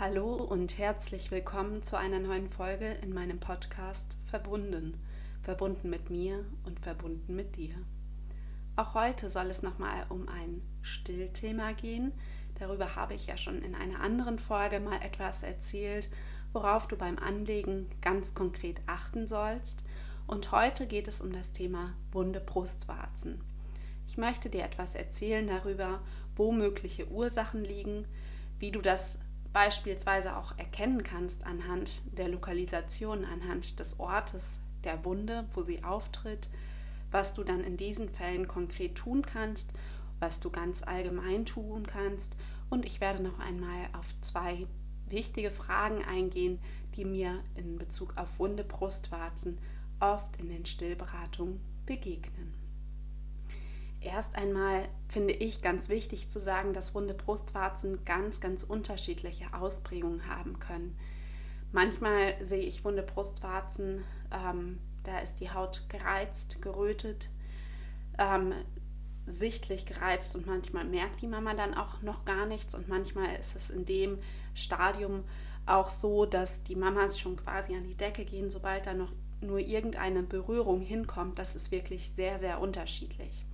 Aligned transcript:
Hallo 0.00 0.34
und 0.34 0.78
herzlich 0.78 1.32
willkommen 1.32 1.82
zu 1.82 1.98
einer 1.98 2.20
neuen 2.20 2.48
Folge 2.48 2.86
in 3.02 3.12
meinem 3.12 3.40
Podcast 3.40 4.16
Verbunden. 4.26 4.96
Verbunden 5.42 5.90
mit 5.90 6.08
mir 6.08 6.44
und 6.64 6.78
verbunden 6.78 7.34
mit 7.34 7.56
dir. 7.56 7.74
Auch 8.76 8.94
heute 8.94 9.28
soll 9.28 9.46
es 9.46 9.64
nochmal 9.64 10.06
um 10.08 10.28
ein 10.28 10.62
Stillthema 10.82 11.72
gehen. 11.72 12.12
Darüber 12.60 12.94
habe 12.94 13.14
ich 13.14 13.26
ja 13.26 13.36
schon 13.36 13.60
in 13.60 13.74
einer 13.74 13.98
anderen 13.98 14.38
Folge 14.38 14.78
mal 14.78 15.00
etwas 15.02 15.42
erzählt, 15.42 16.08
worauf 16.52 16.86
du 16.86 16.94
beim 16.94 17.18
Anlegen 17.18 17.88
ganz 18.00 18.34
konkret 18.34 18.80
achten 18.86 19.26
sollst. 19.26 19.82
Und 20.28 20.52
heute 20.52 20.86
geht 20.86 21.08
es 21.08 21.20
um 21.20 21.32
das 21.32 21.50
Thema 21.50 21.92
wunde 22.12 22.38
Brustwarzen. 22.38 23.40
Ich 24.06 24.16
möchte 24.16 24.48
dir 24.48 24.62
etwas 24.62 24.94
erzählen 24.94 25.48
darüber, 25.48 25.98
wo 26.36 26.52
mögliche 26.52 27.10
Ursachen 27.10 27.64
liegen, 27.64 28.06
wie 28.60 28.70
du 28.70 28.80
das 28.80 29.18
beispielsweise 29.52 30.36
auch 30.36 30.56
erkennen 30.58 31.02
kannst 31.02 31.46
anhand 31.46 32.02
der 32.16 32.28
Lokalisation, 32.28 33.24
anhand 33.24 33.78
des 33.78 33.98
Ortes 33.98 34.60
der 34.84 35.04
Wunde, 35.04 35.46
wo 35.54 35.62
sie 35.62 35.82
auftritt, 35.84 36.48
was 37.10 37.34
du 37.34 37.42
dann 37.42 37.64
in 37.64 37.76
diesen 37.76 38.08
Fällen 38.08 38.46
konkret 38.46 38.94
tun 38.94 39.22
kannst, 39.22 39.72
was 40.20 40.40
du 40.40 40.50
ganz 40.50 40.82
allgemein 40.82 41.46
tun 41.46 41.86
kannst. 41.86 42.36
Und 42.70 42.84
ich 42.84 43.00
werde 43.00 43.22
noch 43.22 43.38
einmal 43.38 43.88
auf 43.98 44.14
zwei 44.20 44.66
wichtige 45.08 45.50
Fragen 45.50 46.04
eingehen, 46.04 46.58
die 46.96 47.04
mir 47.04 47.42
in 47.54 47.78
Bezug 47.78 48.16
auf 48.16 48.38
wunde 48.38 48.64
Brustwarzen 48.64 49.58
oft 50.00 50.36
in 50.36 50.48
den 50.48 50.66
Stillberatungen 50.66 51.60
begegnen. 51.86 52.57
Erst 54.00 54.36
einmal 54.36 54.88
finde 55.08 55.34
ich 55.34 55.60
ganz 55.60 55.88
wichtig 55.88 56.28
zu 56.28 56.38
sagen, 56.38 56.72
dass 56.72 56.94
wunde 56.94 57.14
Brustwarzen 57.14 58.04
ganz, 58.04 58.40
ganz 58.40 58.62
unterschiedliche 58.62 59.52
Ausprägungen 59.54 60.28
haben 60.28 60.58
können. 60.60 60.96
Manchmal 61.72 62.34
sehe 62.44 62.62
ich 62.62 62.84
wunde 62.84 63.02
Brustwarzen, 63.02 64.04
ähm, 64.30 64.78
da 65.02 65.18
ist 65.18 65.40
die 65.40 65.50
Haut 65.50 65.84
gereizt, 65.88 66.62
gerötet, 66.62 67.28
ähm, 68.18 68.54
sichtlich 69.26 69.84
gereizt 69.84 70.34
und 70.36 70.46
manchmal 70.46 70.84
merkt 70.84 71.20
die 71.20 71.26
Mama 71.26 71.54
dann 71.54 71.74
auch 71.74 72.00
noch 72.00 72.24
gar 72.24 72.46
nichts 72.46 72.74
und 72.74 72.88
manchmal 72.88 73.34
ist 73.36 73.56
es 73.56 73.68
in 73.68 73.84
dem 73.84 74.18
Stadium 74.54 75.24
auch 75.66 75.90
so, 75.90 76.24
dass 76.24 76.62
die 76.62 76.76
Mamas 76.76 77.18
schon 77.18 77.36
quasi 77.36 77.74
an 77.74 77.84
die 77.84 77.96
Decke 77.96 78.24
gehen, 78.24 78.48
sobald 78.48 78.86
da 78.86 78.94
noch 78.94 79.12
nur 79.40 79.58
irgendeine 79.58 80.22
Berührung 80.22 80.80
hinkommt. 80.80 81.38
Das 81.38 81.54
ist 81.54 81.70
wirklich 81.70 82.08
sehr, 82.08 82.38
sehr 82.38 82.60
unterschiedlich. 82.60 83.44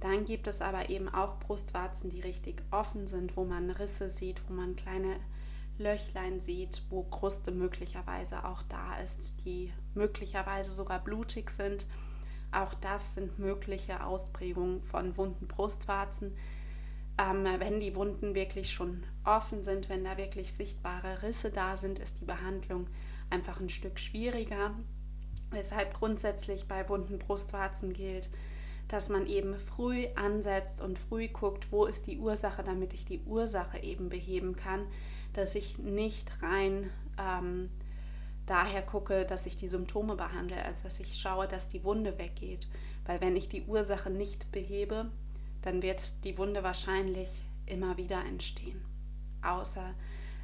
Dann 0.00 0.24
gibt 0.24 0.46
es 0.46 0.62
aber 0.62 0.90
eben 0.90 1.08
auch 1.08 1.38
Brustwarzen, 1.40 2.10
die 2.10 2.20
richtig 2.20 2.62
offen 2.70 3.06
sind, 3.06 3.36
wo 3.36 3.44
man 3.44 3.70
Risse 3.70 4.10
sieht, 4.10 4.48
wo 4.48 4.52
man 4.52 4.76
kleine 4.76 5.16
Löchlein 5.78 6.40
sieht, 6.40 6.82
wo 6.90 7.02
Kruste 7.02 7.50
möglicherweise 7.50 8.44
auch 8.44 8.62
da 8.62 8.96
ist, 8.96 9.44
die 9.44 9.72
möglicherweise 9.94 10.70
sogar 10.74 11.02
blutig 11.02 11.50
sind. 11.50 11.86
Auch 12.50 12.74
das 12.74 13.14
sind 13.14 13.38
mögliche 13.38 14.04
Ausprägungen 14.04 14.82
von 14.82 15.16
wunden 15.16 15.46
Brustwarzen. 15.46 16.36
Ähm, 17.18 17.44
wenn 17.58 17.80
die 17.80 17.94
Wunden 17.96 18.34
wirklich 18.34 18.72
schon 18.72 19.04
offen 19.24 19.64
sind, 19.64 19.88
wenn 19.88 20.04
da 20.04 20.16
wirklich 20.16 20.52
sichtbare 20.52 21.22
Risse 21.22 21.50
da 21.50 21.76
sind, 21.76 21.98
ist 21.98 22.20
die 22.20 22.24
Behandlung 22.24 22.86
einfach 23.30 23.60
ein 23.60 23.68
Stück 23.68 23.98
schwieriger. 23.98 24.74
Weshalb 25.50 25.94
grundsätzlich 25.94 26.68
bei 26.68 26.88
wunden 26.88 27.18
Brustwarzen 27.18 27.92
gilt, 27.92 28.30
dass 28.88 29.10
man 29.10 29.26
eben 29.26 29.58
früh 29.58 30.06
ansetzt 30.16 30.80
und 30.80 30.98
früh 30.98 31.28
guckt, 31.28 31.70
wo 31.70 31.84
ist 31.84 32.06
die 32.06 32.18
Ursache, 32.18 32.62
damit 32.62 32.94
ich 32.94 33.04
die 33.04 33.20
Ursache 33.20 33.82
eben 33.82 34.08
beheben 34.08 34.56
kann, 34.56 34.86
dass 35.34 35.54
ich 35.54 35.78
nicht 35.78 36.30
rein 36.42 36.90
ähm, 37.18 37.68
daher 38.46 38.82
gucke, 38.82 39.26
dass 39.26 39.46
ich 39.46 39.56
die 39.56 39.68
Symptome 39.68 40.16
behandle, 40.16 40.64
als 40.64 40.82
dass 40.82 41.00
ich 41.00 41.18
schaue, 41.20 41.46
dass 41.46 41.68
die 41.68 41.84
Wunde 41.84 42.18
weggeht. 42.18 42.66
Weil 43.04 43.20
wenn 43.20 43.36
ich 43.36 43.48
die 43.48 43.64
Ursache 43.64 44.10
nicht 44.10 44.50
behebe, 44.52 45.10
dann 45.62 45.82
wird 45.82 46.24
die 46.24 46.38
Wunde 46.38 46.62
wahrscheinlich 46.62 47.42
immer 47.66 47.98
wieder 47.98 48.24
entstehen. 48.24 48.80
Außer 49.42 49.94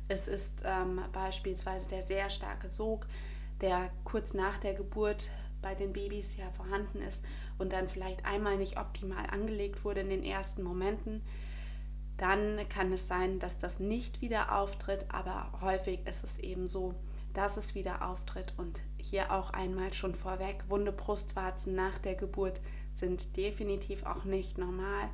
es 0.09 0.29
ist 0.29 0.63
ähm, 0.65 1.01
beispielsweise 1.13 1.89
der 1.89 2.03
sehr 2.03 2.29
starke 2.29 2.69
Sog, 2.69 3.07
der 3.63 3.91
kurz 4.05 4.35
nach 4.35 4.59
der 4.59 4.75
Geburt 4.75 5.31
bei 5.63 5.75
den 5.75 5.95
Babys 5.95 6.37
ja 6.37 6.51
vorhanden 6.51 7.01
ist 7.01 7.25
und 7.59 7.73
dann 7.73 7.89
vielleicht 7.89 8.25
einmal 8.25 8.57
nicht 8.57 8.79
optimal 8.79 9.27
angelegt 9.31 9.85
wurde 9.85 10.01
in 10.01 10.11
den 10.11 10.25
ersten 10.25 10.63
Momenten, 10.63 11.23
dann 12.17 12.61
kann 12.69 12.93
es 12.93 13.07
sein, 13.07 13.39
dass 13.39 13.59
das 13.59 13.81
nicht 13.81 14.21
wieder 14.21 14.57
auftritt, 14.57 15.07
aber 15.09 15.51
häufig 15.61 16.07
ist 16.07 16.23
es 16.23 16.39
eben 16.39 16.69
so, 16.69 16.95
dass 17.33 17.57
es 17.57 17.75
wieder 17.75 18.09
auftritt 18.09 18.55
und 18.57 18.81
hier 18.97 19.33
auch 19.33 19.51
einmal 19.51 19.93
schon 19.93 20.15
vorweg, 20.15 20.65
wunde 20.69 20.93
Brustwarzen 20.93 21.75
nach 21.75 21.99
der 21.99 22.15
Geburt 22.15 22.61
sind 22.93 23.37
definitiv 23.37 24.07
auch 24.07 24.25
nicht 24.25 24.59
normal. 24.59 25.11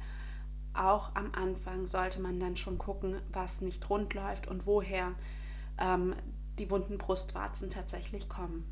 Auch 0.74 1.14
am 1.14 1.32
Anfang 1.32 1.86
sollte 1.86 2.20
man 2.20 2.38
dann 2.38 2.56
schon 2.56 2.76
gucken, 2.76 3.20
was 3.32 3.62
nicht 3.62 3.88
rund 3.88 4.12
läuft 4.12 4.46
und 4.46 4.66
woher 4.66 5.14
ähm, 5.78 6.14
die 6.58 6.70
wunden 6.70 6.98
Brustwarzen 6.98 7.70
tatsächlich 7.70 8.28
kommen 8.28 8.64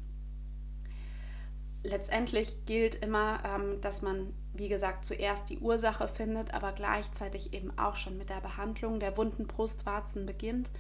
letztendlich 1.83 2.65
gilt 2.67 2.97
immer, 2.97 3.41
ähm, 3.45 3.81
dass 3.81 4.03
man, 4.03 4.33
wie 4.55 4.69
gesagt, 4.69 5.05
zuerst 5.05 5.51
die 5.51 5.59
Ursache 5.59 6.09
findet, 6.09 6.55
aber 6.55 6.73
gleichzeitig 6.73 7.53
eben 7.53 7.77
auch 7.79 7.97
schon 7.97 8.19
mit 8.19 8.31
der 8.31 8.41
Behandlung 8.41 9.01
der 9.01 9.17
wunden 9.17 9.47
Brustwarzen 9.47 10.27
beginnt. 10.27 10.71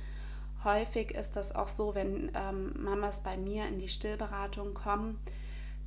Häufig 0.64 1.12
ist 1.12 1.36
das 1.36 1.54
auch 1.54 1.68
so, 1.68 1.94
wenn 1.94 2.32
ähm, 2.34 2.72
Mamas 2.82 3.22
bei 3.22 3.36
mir 3.36 3.66
in 3.66 3.78
die 3.78 3.88
Stillberatung 3.88 4.74
kommen, 4.74 5.20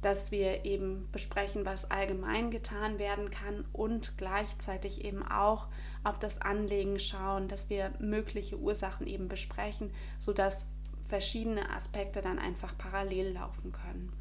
dass 0.02 0.32
wir 0.32 0.66
eben 0.66 1.08
besprechen, 1.12 1.66
was 1.66 1.92
allgemein 1.92 2.50
getan 2.50 2.98
werden 2.98 3.30
kann 3.30 3.66
und 3.72 4.18
gleichzeitig 4.18 5.06
eben 5.06 5.24
auch 5.24 5.68
auf 6.04 6.18
das 6.18 6.42
Anlegen 6.42 6.98
schauen, 6.98 7.48
dass 7.48 7.70
wir 7.70 7.92
mögliche 8.00 8.58
Ursachen 8.58 9.06
eben 9.06 9.28
besprechen, 9.28 9.92
sodass 10.18 10.66
verschiedene 11.06 11.70
Aspekte 11.70 12.22
dann 12.22 12.40
einfach 12.40 12.76
parallel 12.78 13.34
laufen 13.34 13.72
können. 13.72 14.21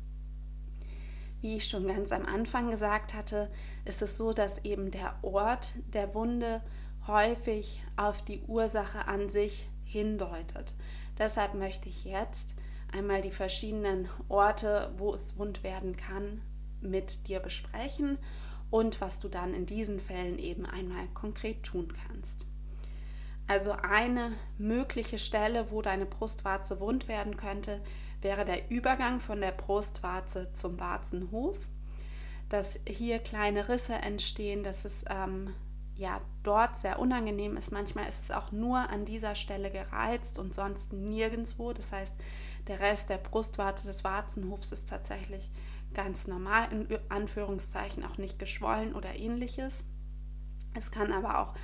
Wie 1.41 1.57
ich 1.57 1.69
schon 1.69 1.87
ganz 1.87 2.13
am 2.13 2.27
Anfang 2.27 2.71
gesagt 2.71 3.15
hatte, 3.15 3.51
ist 3.85 4.03
es 4.03 4.17
so, 4.17 4.33
dass 4.33 4.65
eben 4.65 4.91
der 4.91 5.15
Ort 5.23 5.73
der 5.93 6.15
Wunde 6.15 6.63
häufig 7.07 7.83
auf 7.97 8.23
die 8.23 8.43
Ursache 8.43 9.09
an 9.09 9.29
sich 9.29 9.69
hindeutet. 9.85 10.75
Deshalb 11.19 11.55
möchte 11.55 11.89
ich 11.89 12.05
jetzt 12.05 12.55
einmal 12.93 13.23
die 13.23 13.31
verschiedenen 13.31 14.09
Orte, 14.29 14.93
wo 14.99 15.15
es 15.15 15.39
wund 15.39 15.63
werden 15.63 15.97
kann, 15.97 16.43
mit 16.81 17.27
dir 17.29 17.41
besprechen 17.41 18.19
und 18.71 19.01
was 19.01 19.19
du 19.19 19.29
dann 19.29 19.55
in 19.55 19.67
diesen 19.67 19.99
Fällen 19.99 20.39
eben 20.39 20.67
einmal 20.67 21.09
konkret 21.15 21.63
tun 21.63 21.93
kannst. 22.07 22.47
Also 23.47 23.73
eine 23.73 24.33
mögliche 24.59 25.19
Stelle, 25.19 25.71
wo 25.71 25.83
deine 25.83 26.07
Brustwarze 26.07 26.79
wund 26.81 27.09
werden 27.09 27.37
könnte, 27.37 27.83
wäre 28.23 28.45
der 28.45 28.71
Übergang 28.71 29.21
von 29.21 29.41
der 29.41 29.53
Brustwarze 29.53 30.53
zum 30.53 30.79
Warzenhof, 30.79 31.69
dass 32.49 32.79
hier 32.87 33.19
kleine 33.19 33.69
Risse 33.69 33.95
entstehen, 33.95 34.63
dass 34.63 34.85
es 34.85 35.05
ähm, 35.09 35.55
ja 35.95 36.19
dort 36.43 36.77
sehr 36.77 36.99
unangenehm 36.99 37.57
ist. 37.57 37.73
Manchmal 37.73 38.09
ist 38.09 38.23
es 38.25 38.31
auch 38.31 38.53
nur 38.53 38.79
an 38.79 39.05
dieser 39.05 39.35
Stelle 39.35 39.71
gereizt 39.71 40.39
und 40.39 40.55
sonst 40.55 40.93
nirgendwo. 40.93 41.73
Das 41.73 41.93
heißt, 41.93 42.15
der 42.67 42.81
Rest 42.81 43.11
der 43.11 43.19
Brustwarze 43.19 43.87
des 43.87 44.05
Warzenhofs 44.05 44.73
ist 44.73 44.89
tatsächlich 44.89 45.51
ganz 45.95 46.27
normal, 46.27 46.69
in 46.73 46.99
Anführungszeichen 47.09 48.05
auch 48.05 48.19
nicht 48.19 48.39
geschwollen 48.39 48.95
oder 48.95 49.15
ähnliches. 49.15 49.85
Es 50.75 50.91
kann 50.91 51.13
aber 51.13 51.41
auch 51.41 51.55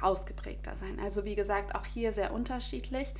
ausgeprägter 0.00 0.74
sein. 0.74 0.98
Also 1.00 1.24
wie 1.24 1.34
gesagt, 1.34 1.74
auch 1.74 1.84
hier 1.84 2.12
sehr 2.12 2.32
unterschiedlich. 2.32 3.12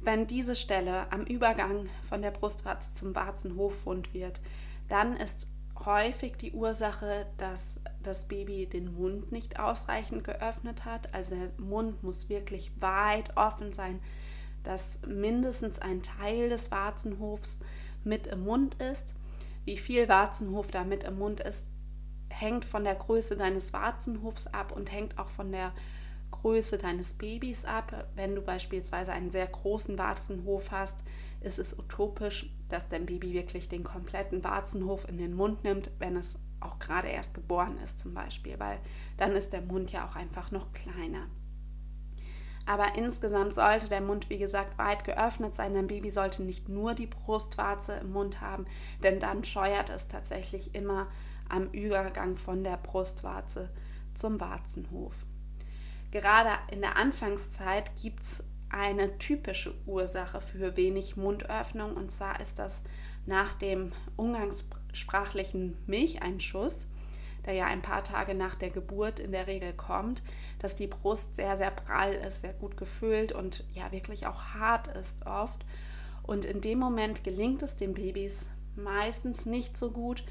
Wenn 0.00 0.26
diese 0.26 0.54
Stelle 0.54 1.10
am 1.12 1.22
Übergang 1.24 1.88
von 2.08 2.22
der 2.22 2.30
Brustwarze 2.30 2.92
zum 2.94 3.14
Warzenhof 3.14 3.86
wund 3.86 4.14
wird, 4.14 4.40
dann 4.88 5.16
ist 5.16 5.48
häufig 5.84 6.36
die 6.36 6.52
Ursache, 6.52 7.26
dass 7.36 7.80
das 8.02 8.26
Baby 8.26 8.66
den 8.66 8.94
Mund 8.94 9.32
nicht 9.32 9.58
ausreichend 9.58 10.24
geöffnet 10.24 10.84
hat. 10.84 11.14
Also 11.14 11.36
der 11.36 11.50
Mund 11.58 12.02
muss 12.02 12.28
wirklich 12.28 12.72
weit 12.80 13.36
offen 13.36 13.72
sein, 13.72 14.00
dass 14.62 15.00
mindestens 15.06 15.78
ein 15.78 16.02
Teil 16.02 16.48
des 16.48 16.70
Warzenhofs 16.70 17.60
mit 18.04 18.26
im 18.26 18.40
Mund 18.40 18.74
ist. 18.74 19.14
Wie 19.64 19.76
viel 19.76 20.08
Warzenhof 20.08 20.70
da 20.70 20.84
mit 20.84 21.04
im 21.04 21.18
Mund 21.18 21.40
ist, 21.40 21.66
hängt 22.28 22.64
von 22.64 22.84
der 22.84 22.94
Größe 22.94 23.36
deines 23.36 23.72
Warzenhofs 23.72 24.46
ab 24.46 24.72
und 24.72 24.92
hängt 24.92 25.18
auch 25.18 25.28
von 25.28 25.52
der 25.52 25.72
Größe 26.30 26.78
deines 26.78 27.14
Babys 27.14 27.64
ab. 27.64 28.06
Wenn 28.14 28.34
du 28.34 28.42
beispielsweise 28.42 29.12
einen 29.12 29.30
sehr 29.30 29.46
großen 29.46 29.98
Warzenhof 29.98 30.70
hast, 30.70 31.04
ist 31.40 31.58
es 31.58 31.78
utopisch, 31.78 32.50
dass 32.68 32.88
dein 32.88 33.06
Baby 33.06 33.32
wirklich 33.32 33.68
den 33.68 33.84
kompletten 33.84 34.42
Warzenhof 34.44 35.08
in 35.08 35.18
den 35.18 35.34
Mund 35.34 35.64
nimmt, 35.64 35.90
wenn 35.98 36.16
es 36.16 36.38
auch 36.60 36.78
gerade 36.78 37.08
erst 37.08 37.34
geboren 37.34 37.78
ist 37.82 37.98
zum 37.98 38.14
Beispiel, 38.14 38.58
weil 38.58 38.80
dann 39.16 39.32
ist 39.32 39.52
der 39.52 39.62
Mund 39.62 39.92
ja 39.92 40.08
auch 40.08 40.16
einfach 40.16 40.50
noch 40.50 40.72
kleiner. 40.72 41.26
Aber 42.66 42.96
insgesamt 42.96 43.54
sollte 43.54 43.88
der 43.88 44.02
Mund, 44.02 44.28
wie 44.28 44.36
gesagt, 44.36 44.76
weit 44.76 45.04
geöffnet 45.04 45.54
sein. 45.54 45.72
Dein 45.72 45.86
Baby 45.86 46.10
sollte 46.10 46.42
nicht 46.42 46.68
nur 46.68 46.92
die 46.92 47.06
Brustwarze 47.06 47.94
im 47.94 48.12
Mund 48.12 48.42
haben, 48.42 48.66
denn 49.02 49.18
dann 49.20 49.42
scheuert 49.42 49.88
es 49.88 50.08
tatsächlich 50.08 50.74
immer 50.74 51.06
am 51.48 51.68
Übergang 51.70 52.36
von 52.36 52.64
der 52.64 52.76
Brustwarze 52.76 53.70
zum 54.12 54.38
Warzenhof. 54.38 55.24
Gerade 56.10 56.50
in 56.70 56.80
der 56.80 56.96
Anfangszeit 56.96 57.94
gibt 58.00 58.22
es 58.22 58.44
eine 58.70 59.18
typische 59.18 59.74
Ursache 59.86 60.40
für 60.40 60.76
wenig 60.76 61.16
Mundöffnung 61.16 61.94
und 61.94 62.10
zwar 62.10 62.40
ist 62.40 62.58
das 62.58 62.82
nach 63.26 63.54
dem 63.54 63.92
umgangssprachlichen 64.16 65.76
Milcheinschuss, 65.86 66.86
der 67.44 67.54
ja 67.54 67.66
ein 67.66 67.82
paar 67.82 68.04
Tage 68.04 68.34
nach 68.34 68.54
der 68.54 68.70
Geburt 68.70 69.20
in 69.20 69.32
der 69.32 69.46
Regel 69.46 69.72
kommt, 69.72 70.22
dass 70.58 70.74
die 70.74 70.86
Brust 70.86 71.34
sehr, 71.34 71.56
sehr 71.56 71.70
prall 71.70 72.14
ist, 72.14 72.40
sehr 72.40 72.52
gut 72.52 72.76
gefüllt 72.76 73.32
und 73.32 73.64
ja 73.74 73.92
wirklich 73.92 74.26
auch 74.26 74.42
hart 74.54 74.88
ist 74.88 75.26
oft. 75.26 75.64
Und 76.22 76.44
in 76.44 76.60
dem 76.60 76.78
Moment 76.78 77.24
gelingt 77.24 77.62
es 77.62 77.76
den 77.76 77.94
Babys 77.94 78.50
meistens 78.76 79.46
nicht 79.46 79.76
so 79.76 79.90
gut, 79.90 80.24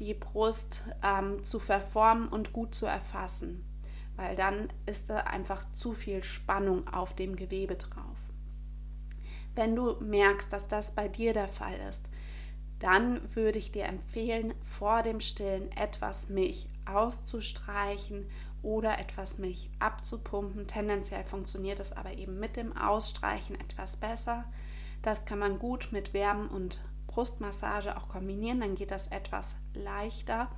die 0.00 0.14
Brust 0.14 0.82
ähm, 1.02 1.42
zu 1.42 1.58
verformen 1.60 2.28
und 2.28 2.52
gut 2.52 2.74
zu 2.74 2.86
erfassen, 2.86 3.64
weil 4.16 4.36
dann 4.36 4.68
ist 4.86 5.10
da 5.10 5.18
einfach 5.18 5.70
zu 5.72 5.92
viel 5.92 6.22
Spannung 6.22 6.86
auf 6.88 7.14
dem 7.14 7.36
Gewebe 7.36 7.76
drauf. 7.76 8.18
Wenn 9.54 9.76
du 9.76 9.96
merkst, 10.00 10.52
dass 10.52 10.68
das 10.68 10.94
bei 10.94 11.08
dir 11.08 11.32
der 11.32 11.48
Fall 11.48 11.76
ist, 11.88 12.10
dann 12.78 13.34
würde 13.34 13.58
ich 13.58 13.72
dir 13.72 13.84
empfehlen, 13.84 14.54
vor 14.62 15.02
dem 15.02 15.20
Stillen 15.20 15.70
etwas 15.72 16.28
Milch 16.28 16.68
auszustreichen 16.84 18.28
oder 18.62 18.98
etwas 18.98 19.38
Milch 19.38 19.70
abzupumpen. 19.78 20.66
Tendenziell 20.66 21.24
funktioniert 21.24 21.80
es 21.80 21.92
aber 21.92 22.14
eben 22.14 22.40
mit 22.40 22.56
dem 22.56 22.76
Ausstreichen 22.76 23.58
etwas 23.60 23.96
besser. 23.96 24.44
Das 25.02 25.24
kann 25.24 25.38
man 25.38 25.58
gut 25.58 25.88
mit 25.92 26.14
Wärmen 26.14 26.48
und 26.48 26.82
Brustmassage 27.06 27.96
auch 27.96 28.08
kombinieren, 28.08 28.60
dann 28.60 28.74
geht 28.74 28.90
das 28.90 29.06
etwas 29.06 29.54
leichter. 29.74 30.48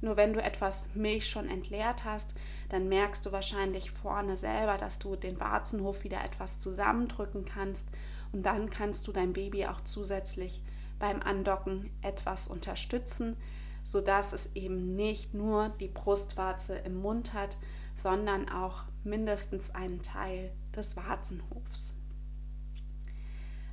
Nur 0.00 0.16
wenn 0.16 0.32
du 0.32 0.42
etwas 0.42 0.88
Milch 0.94 1.28
schon 1.28 1.48
entleert 1.48 2.04
hast, 2.04 2.34
dann 2.68 2.88
merkst 2.88 3.24
du 3.24 3.32
wahrscheinlich 3.32 3.90
vorne 3.90 4.36
selber, 4.36 4.76
dass 4.76 4.98
du 4.98 5.16
den 5.16 5.40
Warzenhof 5.40 6.04
wieder 6.04 6.22
etwas 6.24 6.58
zusammendrücken 6.58 7.44
kannst 7.44 7.88
und 8.32 8.44
dann 8.44 8.68
kannst 8.68 9.06
du 9.06 9.12
dein 9.12 9.32
Baby 9.32 9.66
auch 9.66 9.80
zusätzlich 9.80 10.62
beim 10.98 11.22
Andocken 11.22 11.90
etwas 12.02 12.48
unterstützen, 12.48 13.36
sodass 13.84 14.32
es 14.32 14.54
eben 14.54 14.96
nicht 14.96 15.32
nur 15.32 15.70
die 15.80 15.88
Brustwarze 15.88 16.76
im 16.76 16.96
Mund 17.00 17.32
hat, 17.34 17.56
sondern 17.94 18.48
auch 18.48 18.84
mindestens 19.04 19.70
einen 19.74 20.02
Teil 20.02 20.52
des 20.74 20.96
Warzenhofs. 20.96 21.94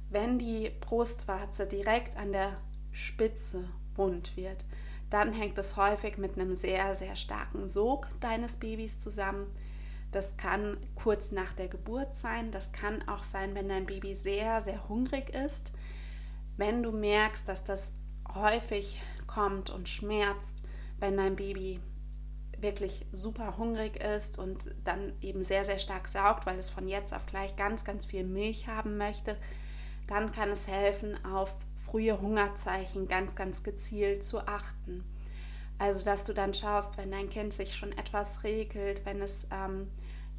Wenn 0.09 0.37
die 0.37 0.71
Brustwarze 0.79 1.65
direkt 1.65 2.15
an 2.15 2.31
der 2.31 2.57
Spitze 2.91 3.67
wund 3.95 4.37
wird, 4.37 4.63
dann 5.13 5.31
hängt 5.31 5.59
es 5.59 5.77
häufig 5.77 6.17
mit 6.17 6.39
einem 6.39 6.55
sehr, 6.55 6.95
sehr 6.95 7.15
starken 7.15 7.69
Sog 7.69 8.09
deines 8.19 8.55
Babys 8.55 8.97
zusammen. 8.97 9.45
Das 10.11 10.37
kann 10.37 10.77
kurz 10.95 11.31
nach 11.31 11.53
der 11.53 11.67
Geburt 11.67 12.15
sein, 12.15 12.49
das 12.49 12.71
kann 12.71 13.07
auch 13.07 13.23
sein, 13.23 13.53
wenn 13.53 13.69
dein 13.69 13.85
Baby 13.85 14.15
sehr, 14.15 14.59
sehr 14.59 14.89
hungrig 14.89 15.29
ist. 15.29 15.71
Wenn 16.57 16.81
du 16.81 16.91
merkst, 16.91 17.47
dass 17.47 17.63
das 17.63 17.93
häufig 18.33 18.99
kommt 19.27 19.69
und 19.69 19.87
schmerzt, 19.87 20.63
wenn 20.97 21.15
dein 21.15 21.35
Baby 21.35 21.79
wirklich 22.57 23.05
super 23.11 23.57
hungrig 23.57 24.01
ist 24.01 24.39
und 24.39 24.57
dann 24.83 25.13
eben 25.21 25.43
sehr, 25.43 25.63
sehr 25.63 25.77
stark 25.77 26.07
saugt, 26.07 26.47
weil 26.47 26.57
es 26.57 26.71
von 26.71 26.87
jetzt 26.87 27.13
auf 27.13 27.27
gleich 27.27 27.55
ganz, 27.55 27.85
ganz 27.85 28.05
viel 28.05 28.23
Milch 28.23 28.67
haben 28.67 28.97
möchte, 28.97 29.37
dann 30.07 30.31
kann 30.31 30.49
es 30.49 30.67
helfen, 30.67 31.23
auf 31.23 31.55
frühe 31.93 32.19
Hungerzeichen 32.19 33.07
ganz, 33.07 33.35
ganz 33.35 33.61
gezielt 33.61 34.23
zu 34.25 34.39
achten. 34.47 35.03
Also, 35.77 36.03
dass 36.03 36.23
du 36.23 36.33
dann 36.33 36.55
schaust, 36.55 36.97
wenn 36.97 37.11
dein 37.11 37.29
Kind 37.29 37.53
sich 37.53 37.75
schon 37.75 37.91
etwas 37.91 38.43
regelt, 38.43 39.05
wenn 39.05 39.21
es 39.21 39.45
ähm, 39.51 39.87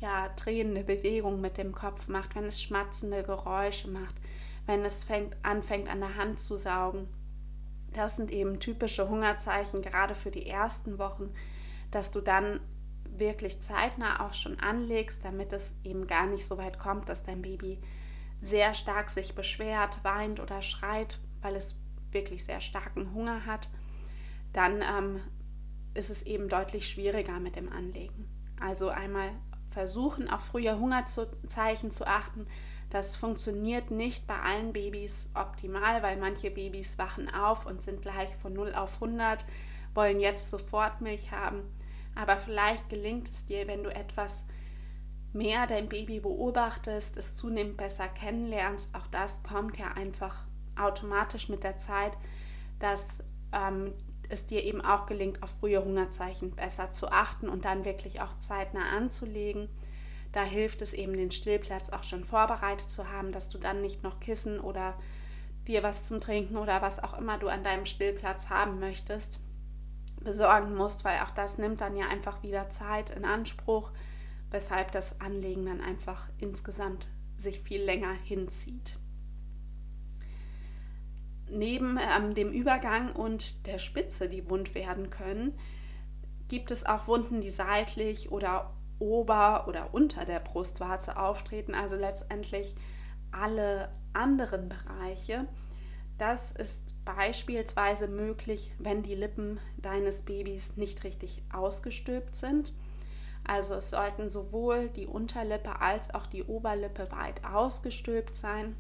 ja, 0.01 0.31
drehende 0.31 0.83
Bewegungen 0.83 1.41
mit 1.41 1.57
dem 1.57 1.71
Kopf 1.71 2.09
macht, 2.09 2.35
wenn 2.35 2.47
es 2.47 2.61
schmatzende 2.61 3.23
Geräusche 3.23 3.87
macht, 3.87 4.17
wenn 4.67 4.85
es 4.85 5.05
fängt, 5.05 5.37
anfängt 5.45 5.89
an 5.89 6.01
der 6.01 6.17
Hand 6.17 6.41
zu 6.41 6.57
saugen. 6.57 7.07
Das 7.93 8.17
sind 8.17 8.33
eben 8.33 8.59
typische 8.59 9.09
Hungerzeichen, 9.09 9.81
gerade 9.81 10.17
für 10.17 10.33
die 10.33 10.49
ersten 10.49 10.99
Wochen, 10.99 11.33
dass 11.93 12.11
du 12.11 12.21
dann 12.21 12.59
wirklich 13.17 13.61
zeitnah 13.61 14.27
auch 14.27 14.35
schon 14.35 14.59
anlegst, 14.59 15.25
damit 15.25 15.53
es 15.53 15.73
eben 15.85 16.09
gar 16.09 16.27
nicht 16.27 16.47
so 16.47 16.59
weit 16.59 16.81
kommt, 16.81 17.09
dass 17.09 17.23
dein 17.23 17.43
Baby 17.43 17.79
sehr 18.41 18.75
stark 18.75 19.09
sich 19.09 19.37
beschwert, 19.37 20.03
weint 20.03 20.41
oder 20.41 20.61
schreit, 20.61 21.21
weil 21.45 21.57
es 21.57 21.77
wirklich 22.11 22.45
sehr 22.45 22.61
starken 22.61 23.13
Hunger 23.13 23.47
hat, 23.47 23.69
dann 24.53 24.83
ähm, 24.83 25.21
ist 25.95 26.11
es 26.11 26.23
eben 26.23 26.49
deutlich 26.49 26.89
schwieriger 26.89 27.39
mit 27.39 27.57
dem 27.57 27.71
Anlegen. 27.71 28.29
Also 28.61 28.89
einmal 28.89 29.31
versuchen, 29.71 30.31
auf 30.31 30.45
frühe 30.45 30.79
Hungerzeichen 30.79 31.91
zu 31.91 32.07
achten. 32.07 32.47
Das 32.91 33.17
funktioniert 33.17 33.91
nicht 33.91 34.27
bei 34.27 34.39
allen 34.39 34.73
Babys 34.73 35.29
optimal, 35.35 36.03
weil 36.03 36.17
manche 36.17 36.51
Babys 36.51 36.97
wachen 36.97 37.29
auf 37.29 37.67
und 37.67 37.83
sind 37.83 38.03
gleich 38.03 38.35
von 38.37 38.53
0 38.53 38.73
auf 38.75 38.95
100, 38.95 39.45
wollen 39.95 40.21
jetzt 40.21 40.51
sofort 40.51 41.01
Milch 41.01 41.33
haben. 41.33 41.63
Aber 42.15 42.37
vielleicht 42.37 42.89
gelingt 42.89 43.29
es 43.29 43.45
dir, 43.45 43.67
wenn 43.67 43.83
du 43.83 43.93
etwas 43.93 44.45
mehr 45.33 45.67
dein 45.67 45.89
Baby 45.89 46.21
beobachtest, 46.21 47.17
es 47.17 47.35
zunehmend 47.35 47.77
besser 47.77 48.07
kennenlernst, 48.07 48.95
auch 48.95 49.09
das 49.09 49.43
kommt 49.43 49.77
ja 49.77 49.93
einfach 49.93 50.47
automatisch 50.79 51.49
mit 51.49 51.65
der 51.65 51.77
Zeit, 51.77 52.13
dass 52.79 53.23
ähm, 53.53 53.93
es 54.29 54.47
dir 54.47 54.63
eben 54.63 54.81
auch 54.81 55.07
gelingt, 55.07 55.43
auf 55.43 55.51
frühe 55.51 55.85
Hungerzeichen 55.85 56.53
besser 56.53 56.93
zu 56.93 57.11
achten 57.11 57.49
und 57.49 57.65
dann 57.65 57.85
wirklich 57.85 58.21
auch 58.21 58.39
zeitnah 58.39 58.89
anzulegen. 58.97 59.69
Da 60.33 60.43
hilft 60.43 60.83
es 60.83 60.93
eben, 60.93 61.17
den 61.17 61.31
Stillplatz 61.31 61.91
auch 61.91 62.03
schon 62.03 62.25
vorbereitet 62.25 62.91
zu 62.91 63.11
haben, 63.11 63.31
dass 63.31 63.49
du 63.49 63.59
dann 63.59 63.81
nicht 63.81 64.03
noch 64.03 64.21
Kissen 64.21 64.59
oder 64.59 64.95
dir 65.69 65.83
was 65.83 66.05
zum 66.05 66.21
Trinken 66.21 66.57
oder 66.57 66.83
was 66.83 67.03
auch 67.03 67.17
immer 67.17 67.39
du 67.39 67.49
an 67.49 67.63
deinem 67.63 67.87
Stillplatz 67.87 68.51
haben 68.51 68.81
möchtest, 68.81 69.41
besorgen 70.21 70.75
musst, 70.75 71.05
weil 71.05 71.21
auch 71.21 71.31
das 71.31 71.59
nimmt 71.59 71.81
dann 71.81 71.97
ja 71.97 72.09
einfach 72.09 72.43
wieder 72.43 72.69
Zeit 72.71 73.11
in 73.11 73.25
Anspruch 73.25 73.93
weshalb 74.55 74.93
das 74.93 75.21
Anlegen 75.21 75.67
dann 75.67 75.81
einfach 75.81 76.29
insgesamt 76.39 77.09
sich 77.37 77.59
viel 77.61 77.83
länger 77.83 78.13
hinzieht. 78.13 78.99
Neben 81.51 81.99
ähm, 81.99 82.35
dem 82.35 82.53
Übergang 82.53 83.13
und 83.13 83.67
der 83.67 83.79
Spitze, 83.79 84.29
die 84.29 84.49
wund 84.49 84.75
werden 84.75 85.11
können, 85.11 85.59
gibt 86.49 86.71
es 86.71 86.87
auch 86.87 87.07
Wunden, 87.07 87.41
die 87.41 87.51
seitlich 87.51 88.31
oder 88.31 88.75
ober 88.99 89.67
oder 89.69 89.93
unter 89.93 90.25
der 90.25 90.41
Brustwarze 90.41 91.19
auftreten, 91.19 91.75
also 91.75 91.97
letztendlich 91.97 92.75
alle 93.33 93.91
anderen 94.13 94.69
Bereiche. 94.69 95.47
Das 96.17 96.53
ist 96.53 96.95
beispielsweise 97.05 98.07
möglich, 98.07 98.73
wenn 98.79 99.03
die 99.03 99.17
Lippen 99.17 99.59
deines 99.77 100.23
Babys 100.23 100.77
nicht 100.77 101.03
richtig 101.03 101.43
ausgestülpt 101.53 102.37
sind 102.37 102.73
also 103.45 103.75
es 103.75 103.91
sollten 103.91 104.31
sowohl 104.31 104.89
die 104.89 105.07
Unterlippe 105.07 105.81
als 105.81 106.15
auch 106.15 106.27
die 106.27 106.45
Oberlippe 106.45 107.11
weit 107.13 107.45
ausgestülpt 107.45 108.35
sein. 108.35 108.75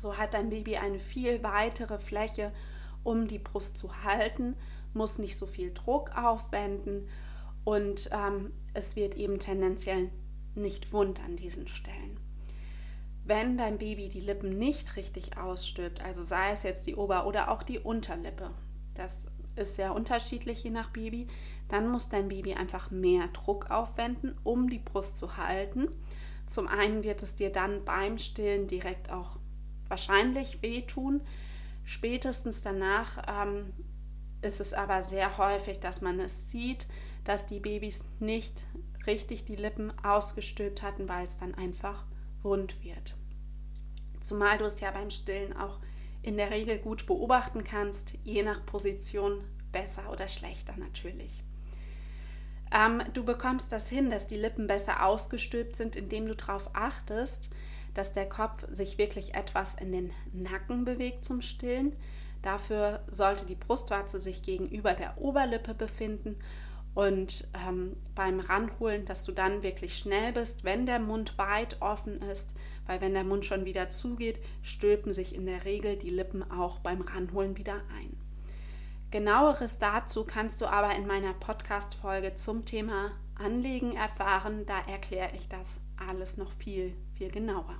So 0.00 0.16
hat 0.16 0.32
dein 0.34 0.48
Baby 0.48 0.76
eine 0.76 0.98
viel 0.98 1.42
weitere 1.42 1.98
Fläche, 1.98 2.52
um 3.02 3.28
die 3.28 3.38
Brust 3.38 3.76
zu 3.76 4.02
halten, 4.02 4.56
muss 4.94 5.18
nicht 5.18 5.36
so 5.36 5.46
viel 5.46 5.72
Druck 5.72 6.16
aufwenden 6.16 7.08
und 7.64 8.08
ähm, 8.12 8.52
es 8.72 8.96
wird 8.96 9.14
eben 9.16 9.38
tendenziell 9.38 10.10
nicht 10.54 10.92
wund 10.92 11.20
an 11.20 11.36
diesen 11.36 11.68
Stellen. 11.68 12.18
Wenn 13.24 13.58
dein 13.58 13.78
Baby 13.78 14.08
die 14.08 14.20
Lippen 14.20 14.58
nicht 14.58 14.96
richtig 14.96 15.36
ausstülpt, 15.36 16.02
also 16.02 16.22
sei 16.22 16.50
es 16.52 16.62
jetzt 16.62 16.86
die 16.86 16.96
Ober- 16.96 17.26
oder 17.26 17.50
auch 17.50 17.62
die 17.62 17.78
Unterlippe, 17.78 18.50
das 18.94 19.26
ist 19.54 19.76
sehr 19.76 19.94
unterschiedlich 19.94 20.64
je 20.64 20.70
nach 20.70 20.90
Baby, 20.90 21.28
dann 21.68 21.88
muss 21.88 22.08
dein 22.08 22.28
Baby 22.28 22.54
einfach 22.54 22.90
mehr 22.90 23.28
Druck 23.28 23.70
aufwenden, 23.70 24.34
um 24.42 24.70
die 24.70 24.78
Brust 24.78 25.16
zu 25.16 25.36
halten. 25.36 25.88
Zum 26.46 26.66
einen 26.66 27.04
wird 27.04 27.22
es 27.22 27.34
dir 27.34 27.52
dann 27.52 27.84
beim 27.84 28.18
Stillen 28.18 28.66
direkt 28.66 29.12
auch 29.12 29.39
wahrscheinlich 29.90 30.62
wehtun. 30.62 31.20
Spätestens 31.84 32.62
danach 32.62 33.22
ähm, 33.28 33.72
ist 34.42 34.60
es 34.60 34.72
aber 34.72 35.02
sehr 35.02 35.38
häufig, 35.38 35.80
dass 35.80 36.00
man 36.00 36.20
es 36.20 36.48
sieht, 36.48 36.86
dass 37.24 37.46
die 37.46 37.60
Babys 37.60 38.04
nicht 38.18 38.62
richtig 39.06 39.44
die 39.44 39.56
Lippen 39.56 39.92
ausgestülpt 40.04 40.82
hatten, 40.82 41.08
weil 41.08 41.26
es 41.26 41.36
dann 41.36 41.54
einfach 41.54 42.04
wund 42.42 42.82
wird. 42.84 43.16
Zumal 44.20 44.58
du 44.58 44.64
es 44.64 44.80
ja 44.80 44.90
beim 44.90 45.10
Stillen 45.10 45.56
auch 45.56 45.78
in 46.22 46.36
der 46.36 46.50
Regel 46.50 46.78
gut 46.78 47.06
beobachten 47.06 47.64
kannst, 47.64 48.14
je 48.24 48.42
nach 48.42 48.64
Position 48.66 49.42
besser 49.72 50.10
oder 50.10 50.28
schlechter 50.28 50.74
natürlich. 50.76 51.42
Ähm, 52.72 53.02
du 53.14 53.24
bekommst 53.24 53.72
das 53.72 53.88
hin, 53.88 54.10
dass 54.10 54.26
die 54.26 54.36
Lippen 54.36 54.66
besser 54.66 55.04
ausgestülpt 55.04 55.76
sind, 55.76 55.96
indem 55.96 56.26
du 56.26 56.36
darauf 56.36 56.70
achtest, 56.74 57.50
dass 57.94 58.12
der 58.12 58.28
Kopf 58.28 58.66
sich 58.70 58.98
wirklich 58.98 59.34
etwas 59.34 59.74
in 59.74 59.92
den 59.92 60.12
Nacken 60.32 60.84
bewegt 60.84 61.24
zum 61.24 61.42
Stillen. 61.42 61.96
Dafür 62.42 63.04
sollte 63.10 63.46
die 63.46 63.54
Brustwarze 63.54 64.18
sich 64.18 64.42
gegenüber 64.42 64.94
der 64.94 65.18
Oberlippe 65.18 65.74
befinden 65.74 66.36
und 66.94 67.48
ähm, 67.54 67.96
beim 68.14 68.40
Ranholen, 68.40 69.04
dass 69.04 69.24
du 69.24 69.32
dann 69.32 69.62
wirklich 69.62 69.96
schnell 69.96 70.32
bist, 70.32 70.64
wenn 70.64 70.86
der 70.86 70.98
Mund 70.98 71.38
weit 71.38 71.76
offen 71.80 72.20
ist, 72.22 72.54
weil 72.86 73.00
wenn 73.00 73.14
der 73.14 73.24
Mund 73.24 73.44
schon 73.44 73.64
wieder 73.64 73.90
zugeht, 73.90 74.40
stülpen 74.62 75.12
sich 75.12 75.34
in 75.34 75.46
der 75.46 75.64
Regel 75.64 75.96
die 75.96 76.10
Lippen 76.10 76.48
auch 76.50 76.80
beim 76.80 77.02
Ranholen 77.02 77.56
wieder 77.56 77.80
ein. 77.96 78.16
Genaueres 79.10 79.78
dazu 79.78 80.24
kannst 80.24 80.60
du 80.60 80.66
aber 80.66 80.94
in 80.96 81.06
meiner 81.06 81.34
Podcast-Folge 81.34 82.34
zum 82.34 82.64
Thema 82.64 83.12
Anlegen 83.36 83.96
erfahren. 83.96 84.66
Da 84.66 84.78
erkläre 84.88 85.30
ich 85.34 85.48
das 85.48 85.68
alles 85.96 86.36
noch 86.36 86.52
viel, 86.52 86.94
viel 87.20 87.30
genauer. 87.30 87.76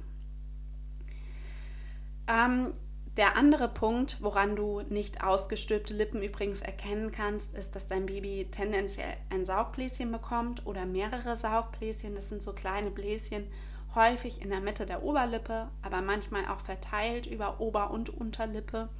Ähm, 2.28 2.74
der 3.16 3.38
andere 3.38 3.68
Punkt, 3.68 4.18
woran 4.20 4.54
du 4.54 4.82
nicht 4.82 5.24
ausgestülpte 5.24 5.94
Lippen 5.94 6.22
übrigens 6.22 6.60
erkennen 6.60 7.10
kannst, 7.10 7.54
ist, 7.54 7.74
dass 7.74 7.86
dein 7.86 8.04
Baby 8.04 8.48
tendenziell 8.50 9.16
ein 9.30 9.46
Saugbläschen 9.46 10.12
bekommt 10.12 10.66
oder 10.66 10.84
mehrere 10.84 11.36
Saugbläschen. 11.36 12.14
Das 12.14 12.28
sind 12.28 12.42
so 12.42 12.52
kleine 12.52 12.90
Bläschen, 12.90 13.46
häufig 13.94 14.42
in 14.42 14.50
der 14.50 14.60
Mitte 14.60 14.84
der 14.84 15.02
Oberlippe, 15.02 15.70
aber 15.80 16.02
manchmal 16.02 16.46
auch 16.46 16.60
verteilt 16.60 17.24
über 17.24 17.60
Ober- 17.60 17.90
und 17.90 18.10
Unterlippe. 18.10 18.90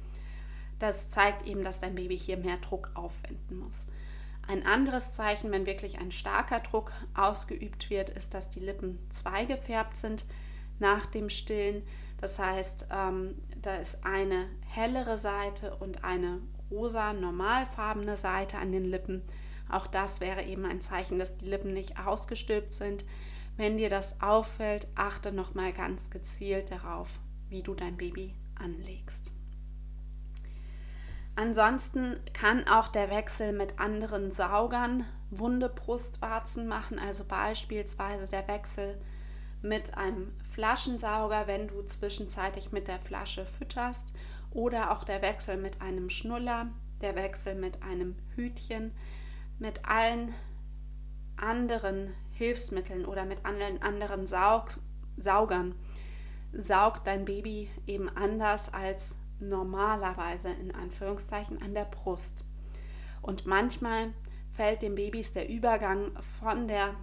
Das 0.79 1.09
zeigt 1.09 1.45
eben, 1.45 1.63
dass 1.63 1.77
dein 1.77 1.93
Baby 1.93 2.17
hier 2.17 2.37
mehr 2.37 2.57
Druck 2.57 2.89
aufwenden 2.95 3.59
muss. 3.59 3.85
Ein 4.47 4.65
anderes 4.65 5.13
Zeichen, 5.13 5.51
wenn 5.51 5.65
wirklich 5.65 5.99
ein 5.99 6.11
starker 6.11 6.59
Druck 6.59 6.91
ausgeübt 7.13 7.89
wird, 7.89 8.09
ist, 8.09 8.33
dass 8.33 8.49
die 8.49 8.59
Lippen 8.59 8.99
zweigefärbt 9.09 9.95
sind 9.95 10.25
nach 10.79 11.05
dem 11.05 11.29
Stillen. 11.29 11.83
Das 12.19 12.37
heißt, 12.37 12.87
ähm, 12.91 13.35
da 13.61 13.75
ist 13.75 14.03
eine 14.05 14.47
hellere 14.67 15.17
Seite 15.17 15.75
und 15.75 16.03
eine 16.03 16.39
rosa 16.69 17.13
normalfarbene 17.13 18.17
Seite 18.17 18.57
an 18.57 18.71
den 18.71 18.85
Lippen. 18.85 19.21
Auch 19.69 19.87
das 19.87 20.19
wäre 20.19 20.43
eben 20.43 20.65
ein 20.65 20.81
Zeichen, 20.81 21.17
dass 21.17 21.37
die 21.37 21.45
Lippen 21.45 21.73
nicht 21.73 21.97
ausgestülpt 21.97 22.73
sind. 22.73 23.05
Wenn 23.57 23.77
dir 23.77 23.89
das 23.89 24.21
auffällt, 24.21 24.87
achte 24.95 25.31
nochmal 25.31 25.71
ganz 25.71 26.09
gezielt 26.09 26.71
darauf, 26.71 27.19
wie 27.49 27.61
du 27.61 27.73
dein 27.73 27.97
Baby 27.97 28.33
anlegst. 28.55 29.30
Ansonsten 31.41 32.19
kann 32.33 32.67
auch 32.67 32.87
der 32.87 33.09
Wechsel 33.09 33.51
mit 33.51 33.79
anderen 33.79 34.29
Saugern 34.29 35.05
wunde 35.31 35.69
Brustwarzen 35.69 36.67
machen, 36.67 36.99
also 36.99 37.23
beispielsweise 37.23 38.29
der 38.29 38.47
Wechsel 38.47 39.01
mit 39.63 39.97
einem 39.97 40.33
Flaschensauger, 40.47 41.47
wenn 41.47 41.67
du 41.67 41.81
zwischenzeitlich 41.81 42.71
mit 42.71 42.87
der 42.87 42.99
Flasche 42.99 43.47
fütterst, 43.47 44.13
oder 44.51 44.91
auch 44.91 45.03
der 45.03 45.23
Wechsel 45.23 45.57
mit 45.57 45.81
einem 45.81 46.11
Schnuller, 46.11 46.67
der 47.01 47.15
Wechsel 47.15 47.55
mit 47.55 47.81
einem 47.81 48.15
Hütchen, 48.35 48.91
mit 49.57 49.83
allen 49.83 50.35
anderen 51.37 52.13
Hilfsmitteln 52.33 53.03
oder 53.03 53.25
mit 53.25 53.47
allen 53.47 53.81
anderen 53.81 54.27
Saug 54.27 54.77
Saugern. 55.17 55.73
Saugt 56.53 57.07
dein 57.07 57.25
Baby 57.25 57.67
eben 57.87 58.09
anders 58.09 58.71
als 58.71 59.15
normalerweise 59.41 60.49
in 60.49 60.73
Anführungszeichen 60.73 61.61
an 61.61 61.73
der 61.73 61.85
Brust. 61.85 62.45
Und 63.21 63.45
manchmal 63.45 64.13
fällt 64.51 64.81
den 64.81 64.95
Babys 64.95 65.31
der 65.31 65.49
Übergang 65.49 66.11
von 66.21 66.67
der 66.67 66.95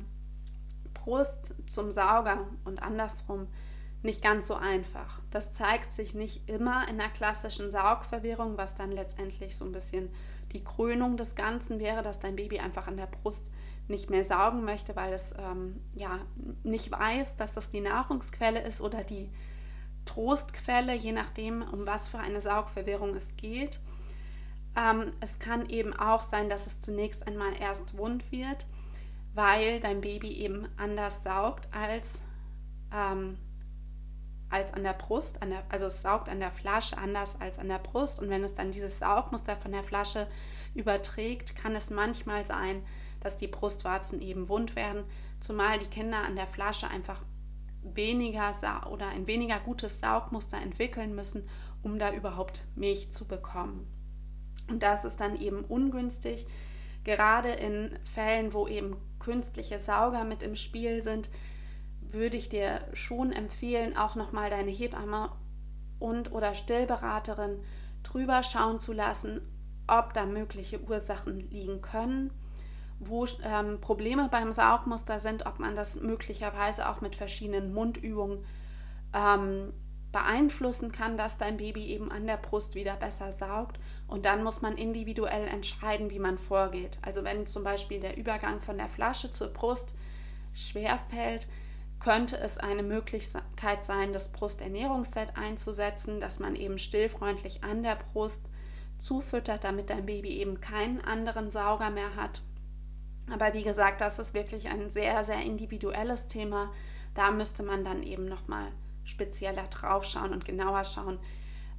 Brust 0.95 1.55
zum 1.67 1.93
Sauger 1.93 2.47
und 2.65 2.83
andersrum 2.83 3.49
nicht 4.03 4.23
ganz 4.23 4.47
so 4.47 4.55
einfach. 4.55 5.21
Das 5.31 5.53
zeigt 5.53 5.93
sich 5.93 6.15
nicht 6.15 6.49
immer 6.49 6.89
in 6.89 6.99
der 6.99 7.09
klassischen 7.09 7.71
Saugverwirrung, 7.71 8.57
was 8.57 8.75
dann 8.75 8.93
letztendlich 8.93 9.57
so 9.57 9.65
ein 9.65 9.73
bisschen 9.73 10.11
die 10.53 10.63
Krönung 10.63 11.17
des 11.17 11.35
Ganzen 11.35 11.81
wäre, 11.81 12.03
dass 12.03 12.21
dein 12.21 12.37
Baby 12.37 12.59
einfach 12.61 12.87
an 12.87 12.97
der 12.97 13.07
Brust 13.07 13.51
nicht 13.89 14.11
mehr 14.11 14.25
saugen 14.25 14.65
möchte, 14.65 14.95
weil 14.97 15.13
es 15.13 15.35
ähm, 15.39 15.81
ja 15.95 16.19
nicht 16.63 16.91
weiß, 16.91 17.37
dass 17.37 17.53
das 17.53 17.71
die 17.71 17.81
Nahrungsquelle 17.81 18.61
ist 18.61 18.81
oder 18.81 19.03
die 19.03 19.31
Trostquelle, 20.09 20.95
je 20.95 21.13
nachdem, 21.13 21.63
um 21.63 21.87
was 21.87 22.09
für 22.09 22.19
eine 22.19 22.41
Saugverwirrung 22.41 23.15
es 23.15 23.37
geht. 23.37 23.81
Ähm, 24.75 25.13
es 25.21 25.39
kann 25.39 25.69
eben 25.69 25.93
auch 25.93 26.23
sein, 26.23 26.49
dass 26.49 26.67
es 26.67 26.81
zunächst 26.81 27.27
einmal 27.27 27.53
erst 27.61 27.99
wund 27.99 28.31
wird, 28.33 28.67
weil 29.35 29.81
dein 29.81 30.01
Baby 30.01 30.33
eben 30.33 30.67
anders 30.79 31.23
saugt 31.23 31.69
als, 31.75 32.23
ähm, 32.93 33.37
als 34.49 34.73
an 34.73 34.83
der 34.83 34.95
Brust. 34.95 35.43
An 35.43 35.51
der, 35.51 35.63
also 35.69 35.87
es 35.87 36.01
saugt 36.01 36.31
an 36.31 36.41
der 36.41 36.53
Flasche 36.53 36.97
anders 36.97 37.39
als 37.41 37.59
an 37.59 37.69
der 37.69 37.79
Brust. 37.79 38.19
Und 38.19 38.31
wenn 38.31 38.45
es 38.45 38.55
dann 38.55 38.71
dieses 38.71 38.99
Saugmuster 38.99 39.57
von 39.57 39.73
der 39.73 39.83
Flasche 39.83 40.27
überträgt, 40.75 41.55
kann 41.55 41.77
es 41.77 41.91
manchmal 41.91 42.47
sein, 42.47 42.83
dass 43.21 43.37
die 43.37 43.49
Brustwarzen 43.49 44.23
eben 44.23 44.49
wund 44.49 44.75
werden, 44.75 45.05
zumal 45.41 45.79
die 45.79 45.87
Kinder 45.87 46.25
an 46.25 46.37
der 46.37 46.47
Flasche 46.47 46.89
einfach 46.89 47.21
weniger 47.83 48.53
oder 48.91 49.09
ein 49.09 49.27
weniger 49.27 49.61
gutes 49.61 50.01
Saugmuster 50.01 50.59
entwickeln 50.59 51.15
müssen, 51.15 51.43
um 51.83 51.99
da 51.99 52.13
überhaupt 52.13 52.65
Milch 52.75 53.11
zu 53.11 53.27
bekommen. 53.27 53.87
Und 54.69 54.83
das 54.83 55.05
ist 55.05 55.21
dann 55.21 55.41
eben 55.41 55.65
ungünstig, 55.65 56.47
gerade 57.05 57.51
in 57.51 57.99
Fällen, 58.05 58.53
wo 58.53 58.69
eben 58.69 58.97
künstliche 59.19 59.79
Sauger 59.79 60.25
mit 60.25 60.43
im 60.43 60.57
Spiel 60.57 61.03
sind, 61.03 61.31
würde 62.01 62.37
ich 62.37 62.49
dir 62.49 62.81
schon 62.93 63.33
empfehlen, 63.33 63.97
auch 63.97 64.15
nochmal 64.15 64.51
deine 64.51 64.71
Hebamme 64.71 65.31
und 65.99 66.33
oder 66.33 66.55
Stillberaterin 66.55 67.59
drüber 68.03 68.43
schauen 68.43 68.81
zu 68.81 68.93
lassen, 68.93 69.41
ob 69.87 70.13
da 70.13 70.27
mögliche 70.27 70.81
Ursachen 70.83 71.51
liegen 71.51 71.83
können 71.83 72.31
wo 73.01 73.27
ähm, 73.45 73.81
Probleme 73.81 74.29
beim 74.29 74.53
Saugmuster 74.53 75.19
sind, 75.19 75.47
ob 75.47 75.59
man 75.59 75.77
das 75.77 75.97
möglicherweise 75.97 76.89
auch 76.89 77.01
mit 77.01 77.15
verschiedenen 77.15 77.73
Mundübungen 77.73 78.45
ähm, 79.15 79.73
beeinflussen 80.11 80.91
kann, 80.91 81.17
dass 81.17 81.39
dein 81.39 81.59
Baby 81.59 81.85
eben 81.87 82.11
an 82.11 82.27
der 82.27 82.39
Brust 82.39 82.75
wieder 82.75 82.97
besser 82.97 83.31
saugt. 83.31 83.79
Und 84.07 84.25
dann 84.25 84.43
muss 84.43 84.63
man 84.63 84.77
individuell 84.77 85.47
entscheiden, 85.47 86.11
wie 86.11 86.19
man 86.19 86.39
vorgeht. 86.39 86.99
Also 87.03 87.25
wenn 87.25 87.47
zum 87.47 87.63
Beispiel 87.63 88.01
der 88.01 88.17
Übergang 88.17 88.61
von 88.61 88.79
der 88.79 88.89
Flasche 88.89 89.31
zur 89.31 89.49
Brust 89.49 89.95
schwer 90.53 90.99
fällt, 90.99 91.47
könnte 92.01 92.39
es 92.39 92.59
eine 92.59 92.83
Möglichkeit 92.83 93.85
sein, 93.85 94.13
das 94.13 94.31
Brusternährungsset 94.33 95.37
einzusetzen, 95.37 96.21
dass 96.21 96.39
man 96.39 96.57
eben 96.57 96.79
stillfreundlich 96.79 97.63
an 97.65 97.83
der 97.83 97.97
Brust 97.97 98.51
zufüttert, 98.99 99.65
damit 99.65 99.91
dein 99.91 100.07
Baby 100.07 100.31
eben 100.39 100.61
keinen 100.61 101.01
anderen 101.01 101.51
Sauger 101.51 101.91
mehr 101.91 102.17
hat 102.17 102.43
aber 103.33 103.55
wie 103.55 103.63
gesagt, 103.63 104.01
das 104.01 104.19
ist 104.19 104.35
wirklich 104.35 104.69
ein 104.69 104.91
sehr, 104.91 105.25
sehr 105.25 105.41
individuelles 105.43 106.27
Thema. 106.27 106.73
Da 107.15 107.31
müsste 107.31 107.63
man 107.63 107.85
dann 107.85 108.03
eben 108.03 108.27
nochmal 108.27 108.67
spezieller 109.05 109.67
drauf 109.69 110.05
schauen 110.05 110.33
und 110.33 110.45
genauer 110.45 110.85
schauen, 110.85 111.19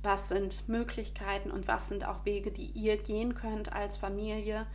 was 0.02 0.30
sind 0.30 0.68
Möglichkeiten 0.68 1.52
und 1.52 1.68
was 1.68 1.90
sind 1.90 2.08
auch 2.08 2.26
Wege, 2.26 2.52
die 2.52 2.68
ihr 2.72 2.98
gehen 2.98 3.36
könnt 3.36 3.74
als 3.74 3.98
Familie, 3.98 4.66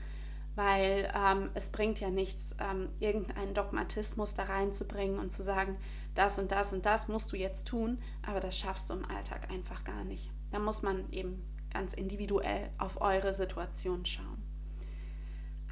weil 0.54 1.10
ähm, 1.14 1.50
es 1.54 1.68
bringt 1.68 2.00
ja 2.00 2.10
nichts, 2.10 2.54
ähm, 2.60 2.90
irgendeinen 3.00 3.54
Dogmatismus 3.54 4.34
da 4.34 4.44
reinzubringen 4.44 5.18
und 5.18 5.32
zu 5.32 5.42
sagen, 5.42 5.76
das 6.14 6.38
und 6.38 6.52
das 6.52 6.72
und 6.72 6.86
das 6.86 7.08
musst 7.08 7.32
du 7.32 7.36
jetzt 7.36 7.66
tun, 7.66 7.98
aber 8.26 8.40
das 8.40 8.58
schaffst 8.58 8.90
du 8.90 8.94
im 8.94 9.04
Alltag 9.04 9.50
einfach 9.50 9.82
gar 9.82 10.04
nicht. 10.04 10.30
Da 10.52 10.58
muss 10.58 10.82
man 10.82 11.10
eben 11.10 11.42
ganz 11.72 11.92
individuell 11.92 12.70
auf 12.78 13.00
eure 13.00 13.34
Situation 13.34 14.06
schauen. 14.06 14.33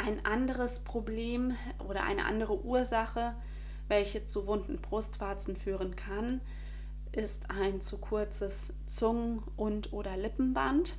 Ein 0.04 0.26
anderes 0.26 0.80
Problem 0.80 1.56
oder 1.88 2.02
eine 2.02 2.24
andere 2.24 2.64
Ursache, 2.64 3.36
welche 3.86 4.24
zu 4.24 4.48
wunden 4.48 4.78
Brustwarzen 4.78 5.54
führen 5.54 5.94
kann, 5.94 6.40
ist 7.12 7.50
ein 7.52 7.80
zu 7.80 7.98
kurzes 7.98 8.74
Zungen- 8.86 9.44
und 9.56 9.92
oder 9.92 10.16
Lippenband. 10.16 10.96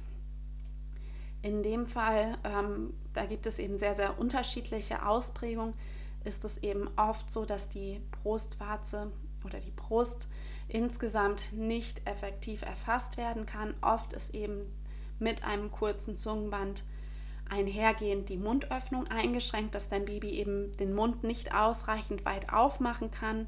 In 1.42 1.64
dem 1.64 1.88
Fall, 1.88 2.38
ähm, 2.46 2.94
da 3.14 3.26
gibt 3.26 3.46
es 3.46 3.60
eben 3.60 3.78
sehr, 3.78 3.94
sehr 3.94 4.18
unterschiedliche 4.20 5.06
Ausprägungen, 5.06 5.74
ist 6.24 6.46
es 6.46 6.60
eben 6.60 6.88
oft 6.96 7.30
so, 7.30 7.44
dass 7.44 7.68
die 7.68 8.00
Brustwarze 8.24 9.12
oder 9.44 9.60
die 9.60 9.72
Brust 9.72 10.30
insgesamt 10.70 11.52
nicht 11.52 12.08
effektiv 12.08 12.62
erfasst 12.62 13.18
werden 13.18 13.46
kann. 13.46 13.74
Oft 13.82 14.14
ist 14.14 14.34
eben 14.34 14.62
mit 15.20 15.44
einem 15.44 15.72
kurzen 15.72 16.16
Zungenband 16.16 16.86
einhergehend 17.50 18.30
die 18.30 18.38
Mundöffnung 18.38 19.08
eingeschränkt, 19.08 19.76
dass 19.76 19.88
dein 19.88 20.06
Baby 20.06 20.32
eben 20.32 20.76
den 20.78 20.94
Mund 20.94 21.24
nicht 21.24 21.54
ausreichend 21.54 22.26
weit 22.26 22.52
aufmachen 22.52 23.12
kann. 23.12 23.48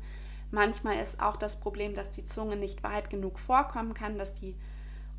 Manchmal 0.51 0.99
ist 0.99 1.21
auch 1.21 1.37
das 1.37 1.59
Problem, 1.59 1.95
dass 1.95 2.09
die 2.11 2.25
Zunge 2.25 2.55
nicht 2.55 2.83
weit 2.83 3.09
genug 3.09 3.39
vorkommen 3.39 3.93
kann, 3.93 4.17
dass 4.17 4.33
die 4.33 4.55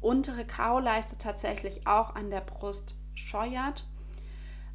untere 0.01 0.47
Kauleiste 0.47 1.19
tatsächlich 1.19 1.87
auch 1.87 2.15
an 2.15 2.31
der 2.31 2.41
Brust 2.41 2.97
scheuert. 3.15 3.87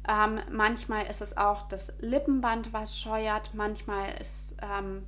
Ähm, 0.08 0.40
manchmal 0.50 1.06
ist 1.06 1.22
es 1.22 1.36
auch 1.36 1.68
das 1.68 1.92
Lippenband, 2.00 2.72
was 2.72 2.98
scheuert. 2.98 3.54
Manchmal 3.54 4.14
ist 4.20 4.56
ähm, 4.60 5.04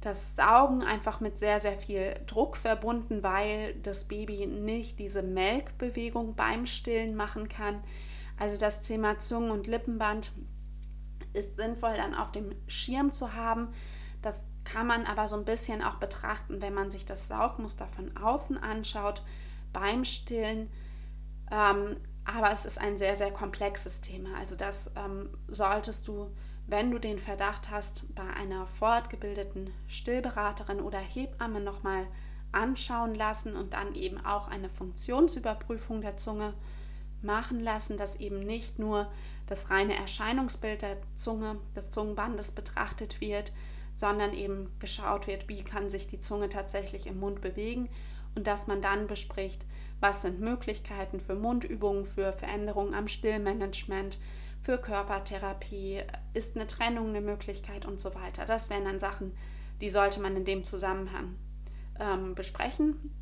das 0.00 0.36
Saugen 0.36 0.82
einfach 0.82 1.20
mit 1.20 1.38
sehr, 1.38 1.60
sehr 1.60 1.76
viel 1.76 2.14
Druck 2.26 2.56
verbunden, 2.56 3.22
weil 3.22 3.74
das 3.82 4.04
Baby 4.04 4.46
nicht 4.46 4.98
diese 4.98 5.22
Melkbewegung 5.22 6.34
beim 6.34 6.66
Stillen 6.66 7.14
machen 7.14 7.48
kann. 7.48 7.82
Also 8.36 8.58
das 8.58 8.80
Thema 8.80 9.18
Zungen- 9.18 9.50
und 9.50 9.66
Lippenband 9.66 10.32
ist 11.32 11.56
sinnvoll 11.56 11.96
dann 11.96 12.14
auf 12.14 12.32
dem 12.32 12.54
Schirm 12.66 13.12
zu 13.12 13.34
haben. 13.34 13.68
Das 14.22 14.46
kann 14.64 14.86
man 14.86 15.04
aber 15.04 15.28
so 15.28 15.36
ein 15.36 15.44
bisschen 15.44 15.82
auch 15.82 15.96
betrachten, 15.96 16.62
wenn 16.62 16.74
man 16.74 16.90
sich 16.90 17.04
das 17.04 17.28
Saugmuster 17.28 17.86
von 17.86 18.16
außen 18.16 18.56
anschaut 18.56 19.22
beim 19.72 20.04
Stillen. 20.04 20.70
Ähm, 21.50 21.96
aber 22.24 22.50
es 22.52 22.64
ist 22.64 22.80
ein 22.80 22.96
sehr, 22.96 23.16
sehr 23.16 23.30
komplexes 23.30 24.00
Thema. 24.00 24.30
Also 24.38 24.56
das 24.56 24.92
ähm, 24.96 25.28
solltest 25.48 26.08
du, 26.08 26.30
wenn 26.66 26.90
du 26.90 26.98
den 26.98 27.18
Verdacht 27.18 27.70
hast, 27.70 28.14
bei 28.14 28.26
einer 28.40 28.66
fortgebildeten 28.66 29.70
Stillberaterin 29.86 30.80
oder 30.80 30.98
Hebamme 30.98 31.60
nochmal 31.60 32.06
anschauen 32.52 33.14
lassen 33.14 33.56
und 33.56 33.74
dann 33.74 33.94
eben 33.94 34.24
auch 34.24 34.48
eine 34.48 34.70
Funktionsüberprüfung 34.70 36.00
der 36.00 36.16
Zunge 36.16 36.54
machen 37.24 37.60
lassen, 37.60 37.96
dass 37.96 38.16
eben 38.16 38.40
nicht 38.40 38.78
nur 38.78 39.10
das 39.46 39.70
reine 39.70 39.96
Erscheinungsbild 39.96 40.82
der 40.82 40.98
Zunge, 41.16 41.58
des 41.74 41.90
Zungenbandes 41.90 42.50
betrachtet 42.50 43.20
wird, 43.20 43.52
sondern 43.94 44.32
eben 44.32 44.70
geschaut 44.78 45.26
wird, 45.26 45.48
wie 45.48 45.62
kann 45.62 45.88
sich 45.88 46.06
die 46.06 46.18
Zunge 46.18 46.48
tatsächlich 46.48 47.06
im 47.06 47.20
Mund 47.20 47.40
bewegen 47.40 47.88
und 48.34 48.46
dass 48.46 48.66
man 48.66 48.80
dann 48.80 49.06
bespricht, 49.06 49.64
was 50.00 50.22
sind 50.22 50.40
Möglichkeiten 50.40 51.20
für 51.20 51.34
Mundübungen, 51.34 52.04
für 52.04 52.32
Veränderungen 52.32 52.94
am 52.94 53.08
Stillmanagement, 53.08 54.18
für 54.60 54.78
Körpertherapie, 54.78 56.02
ist 56.32 56.56
eine 56.56 56.66
Trennung 56.66 57.10
eine 57.10 57.20
Möglichkeit 57.20 57.86
und 57.86 58.00
so 58.00 58.14
weiter. 58.14 58.44
Das 58.44 58.70
wären 58.70 58.84
dann 58.84 58.98
Sachen, 58.98 59.32
die 59.80 59.90
sollte 59.90 60.20
man 60.20 60.36
in 60.36 60.44
dem 60.44 60.64
Zusammenhang 60.64 61.36
ähm, 62.00 62.34
besprechen. 62.34 63.14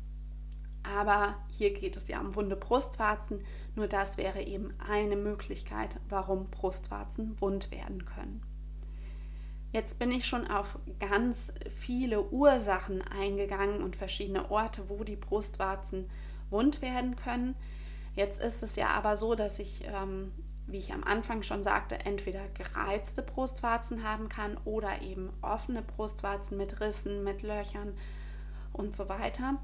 Aber 0.83 1.35
hier 1.49 1.73
geht 1.73 1.95
es 1.95 2.07
ja 2.07 2.19
um 2.19 2.35
wunde 2.35 2.55
Brustwarzen. 2.55 3.43
Nur 3.75 3.87
das 3.87 4.17
wäre 4.17 4.41
eben 4.41 4.73
eine 4.79 5.15
Möglichkeit, 5.15 5.97
warum 6.09 6.49
Brustwarzen 6.49 7.39
wund 7.39 7.71
werden 7.71 8.05
können. 8.05 8.41
Jetzt 9.71 9.97
bin 9.97 10.11
ich 10.11 10.25
schon 10.25 10.45
auf 10.47 10.77
ganz 10.99 11.51
viele 11.69 12.29
Ursachen 12.29 13.01
eingegangen 13.01 13.81
und 13.81 13.95
verschiedene 13.95 14.51
Orte, 14.51 14.87
wo 14.87 15.03
die 15.03 15.15
Brustwarzen 15.15 16.09
wund 16.51 16.83
werden 16.83 17.15
können. 17.15 17.55
Jetzt 18.13 18.39
ist 18.39 18.61
es 18.61 18.75
ja 18.75 18.89
aber 18.89 19.17
so, 19.17 19.33
dass 19.33 19.57
ich, 19.57 19.83
ähm, 19.85 20.31
wie 20.67 20.77
ich 20.77 20.93
am 20.93 21.03
Anfang 21.03 21.41
schon 21.41 21.63
sagte, 21.63 22.05
entweder 22.05 22.47
gereizte 22.49 23.23
Brustwarzen 23.23 24.07
haben 24.07 24.29
kann 24.29 24.57
oder 24.63 25.01
eben 25.01 25.31
offene 25.41 25.81
Brustwarzen 25.81 26.55
mit 26.55 26.79
Rissen, 26.79 27.23
mit 27.23 27.41
Löchern 27.41 27.97
und 28.73 28.95
so 28.95 29.09
weiter. 29.09 29.57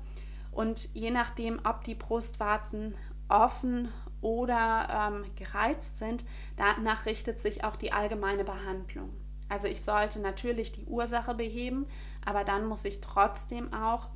Und 0.52 0.94
je 0.94 1.12
nachdem, 1.12 1.60
ob 1.64 1.84
die 1.84 1.96
Brustwarzen 1.96 2.96
offen 3.28 3.90
oder 4.22 5.12
ähm, 5.14 5.26
gereizt 5.36 6.00
sind, 6.00 6.26
danach 6.58 7.06
richtet 7.06 7.40
sich 7.40 7.64
auch 7.64 7.76
die 7.76 7.94
allgemeine 7.94 8.44
Behandlung. 8.44 9.10
Also 9.48 9.68
ich 9.68 9.82
sollte 9.82 10.20
natürlich 10.20 10.72
die 10.72 10.86
Ursache 10.86 11.34
beheben, 11.34 11.88
aber 12.26 12.44
dann 12.44 12.66
muss 12.66 12.86
ich 12.86 13.02
trotzdem 13.02 13.74
auch 13.74 14.10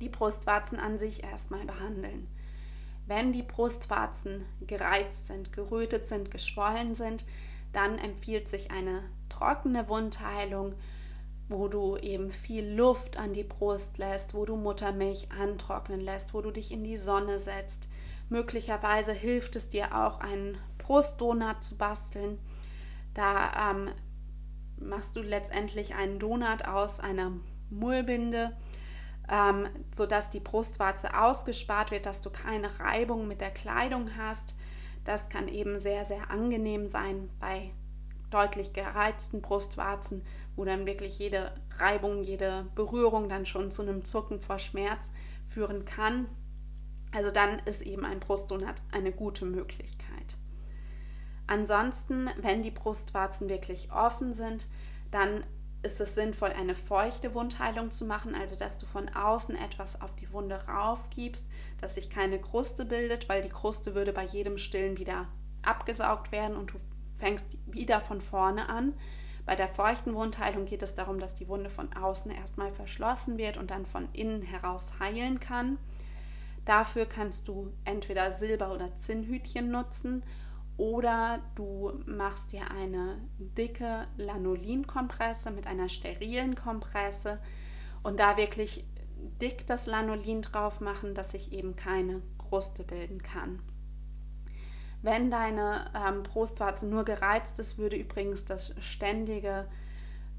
die 0.00 0.08
Brustwarzen 0.08 0.78
an 0.78 0.98
sich 0.98 1.22
erstmal 1.22 1.64
behandeln. 1.64 2.26
Wenn 3.06 3.32
die 3.32 3.42
Brustwarzen 3.42 4.44
gereizt 4.66 5.26
sind, 5.26 5.52
gerötet 5.52 6.04
sind, 6.04 6.30
geschwollen 6.30 6.94
sind, 6.94 7.24
dann 7.72 7.98
empfiehlt 7.98 8.48
sich 8.48 8.70
eine 8.70 9.02
trockene 9.28 9.88
Wundheilung 9.88 10.74
wo 11.52 11.68
du 11.68 11.96
eben 11.96 12.32
viel 12.32 12.74
Luft 12.74 13.18
an 13.18 13.32
die 13.32 13.44
Brust 13.44 13.98
lässt, 13.98 14.34
wo 14.34 14.44
du 14.44 14.56
Muttermilch 14.56 15.28
antrocknen 15.30 16.00
lässt, 16.00 16.34
wo 16.34 16.40
du 16.40 16.50
dich 16.50 16.72
in 16.72 16.82
die 16.82 16.96
Sonne 16.96 17.38
setzt. 17.38 17.88
Möglicherweise 18.28 19.12
hilft 19.12 19.56
es 19.56 19.68
dir 19.68 19.94
auch, 19.94 20.20
einen 20.20 20.58
Brustdonut 20.78 21.62
zu 21.62 21.76
basteln. 21.76 22.38
Da 23.14 23.70
ähm, 23.70 23.90
machst 24.78 25.14
du 25.16 25.20
letztendlich 25.20 25.94
einen 25.94 26.18
Donut 26.18 26.64
aus 26.66 26.98
einer 26.98 27.32
Mullbinde, 27.70 28.56
ähm, 29.30 29.68
sodass 29.90 30.30
die 30.30 30.40
Brustwarze 30.40 31.18
ausgespart 31.18 31.90
wird, 31.90 32.06
dass 32.06 32.20
du 32.20 32.30
keine 32.30 32.80
Reibung 32.80 33.28
mit 33.28 33.40
der 33.40 33.50
Kleidung 33.50 34.10
hast. 34.16 34.54
Das 35.04 35.28
kann 35.28 35.48
eben 35.48 35.78
sehr, 35.78 36.04
sehr 36.04 36.30
angenehm 36.30 36.88
sein 36.88 37.28
bei 37.38 37.72
deutlich 38.32 38.72
gereizten 38.72 39.42
Brustwarzen, 39.42 40.24
wo 40.56 40.64
dann 40.64 40.86
wirklich 40.86 41.18
jede 41.18 41.52
Reibung, 41.78 42.22
jede 42.22 42.66
Berührung 42.74 43.28
dann 43.28 43.46
schon 43.46 43.70
zu 43.70 43.82
einem 43.82 44.04
Zucken 44.04 44.40
vor 44.40 44.58
Schmerz 44.58 45.12
führen 45.48 45.84
kann. 45.84 46.26
Also 47.12 47.30
dann 47.30 47.58
ist 47.60 47.82
eben 47.82 48.04
ein 48.04 48.20
Brustdonut 48.20 48.74
eine 48.90 49.12
gute 49.12 49.44
Möglichkeit. 49.44 50.36
Ansonsten, 51.46 52.30
wenn 52.40 52.62
die 52.62 52.70
Brustwarzen 52.70 53.48
wirklich 53.50 53.92
offen 53.92 54.32
sind, 54.32 54.66
dann 55.10 55.44
ist 55.82 56.00
es 56.00 56.14
sinnvoll, 56.14 56.50
eine 56.50 56.74
feuchte 56.74 57.34
Wundheilung 57.34 57.90
zu 57.90 58.04
machen, 58.04 58.34
also 58.34 58.54
dass 58.54 58.78
du 58.78 58.86
von 58.86 59.08
außen 59.08 59.56
etwas 59.56 60.00
auf 60.00 60.14
die 60.14 60.32
Wunde 60.32 60.64
raufgibst, 60.66 61.50
dass 61.80 61.94
sich 61.94 62.08
keine 62.08 62.40
Kruste 62.40 62.84
bildet, 62.84 63.28
weil 63.28 63.42
die 63.42 63.48
Kruste 63.48 63.94
würde 63.94 64.12
bei 64.12 64.24
jedem 64.24 64.58
Stillen 64.58 64.96
wieder 64.96 65.26
abgesaugt 65.62 66.30
werden 66.30 66.56
und 66.56 66.72
du 66.72 66.78
fängst 67.22 67.56
wieder 67.66 68.00
von 68.00 68.20
vorne 68.20 68.68
an. 68.68 68.94
Bei 69.46 69.54
der 69.54 69.68
feuchten 69.68 70.16
Wundheilung 70.16 70.64
geht 70.64 70.82
es 70.82 70.96
darum, 70.96 71.20
dass 71.20 71.34
die 71.34 71.46
Wunde 71.46 71.70
von 71.70 71.92
außen 71.92 72.32
erstmal 72.32 72.72
verschlossen 72.72 73.38
wird 73.38 73.58
und 73.58 73.70
dann 73.70 73.86
von 73.86 74.08
innen 74.12 74.42
heraus 74.42 74.94
heilen 74.98 75.38
kann. 75.38 75.78
Dafür 76.64 77.06
kannst 77.06 77.46
du 77.46 77.72
entweder 77.84 78.32
Silber- 78.32 78.74
oder 78.74 78.96
Zinnhütchen 78.96 79.70
nutzen 79.70 80.24
oder 80.76 81.38
du 81.54 81.92
machst 82.06 82.50
dir 82.50 82.68
eine 82.72 83.20
dicke 83.38 84.08
Lanolinkompresse 84.16 85.52
mit 85.52 85.68
einer 85.68 85.88
sterilen 85.88 86.56
Kompresse 86.56 87.38
und 88.02 88.18
da 88.18 88.36
wirklich 88.36 88.84
dick 89.40 89.64
das 89.68 89.86
Lanolin 89.86 90.42
drauf 90.42 90.80
machen, 90.80 91.14
dass 91.14 91.30
sich 91.30 91.52
eben 91.52 91.76
keine 91.76 92.20
Kruste 92.36 92.82
bilden 92.82 93.22
kann. 93.22 93.60
Wenn 95.02 95.32
deine 95.32 95.90
ähm, 95.94 96.22
Brustwarze 96.22 96.86
nur 96.86 97.04
gereizt 97.04 97.58
ist, 97.58 97.76
würde 97.76 97.96
übrigens 97.96 98.44
das 98.44 98.74
ständige 98.80 99.66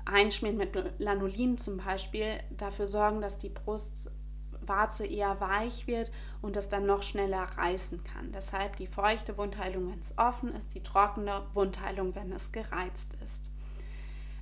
Einschmieren 0.05 0.57
mit 0.57 0.99
Lanolin 0.99 1.57
zum 1.57 1.77
Beispiel 1.77 2.39
dafür 2.57 2.87
sorgen, 2.87 3.21
dass 3.21 3.37
die 3.37 3.49
Brustwarze 3.49 5.05
eher 5.05 5.39
weich 5.41 5.87
wird 5.87 6.11
und 6.41 6.55
es 6.55 6.69
dann 6.69 6.85
noch 6.85 7.03
schneller 7.03 7.43
reißen 7.57 8.03
kann. 8.03 8.31
Deshalb 8.31 8.77
die 8.77 8.87
feuchte 8.87 9.37
Wundheilung, 9.37 9.91
wenn 9.91 9.99
es 9.99 10.17
offen 10.17 10.53
ist, 10.55 10.73
die 10.73 10.83
trockene 10.83 11.41
Wundheilung, 11.53 12.15
wenn 12.15 12.31
es 12.31 12.51
gereizt 12.51 13.17
ist. 13.23 13.49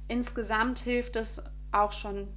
Insgesamt 0.08 0.80
hilft 0.80 1.16
es 1.16 1.42
auch 1.72 1.94
schon, 1.94 2.28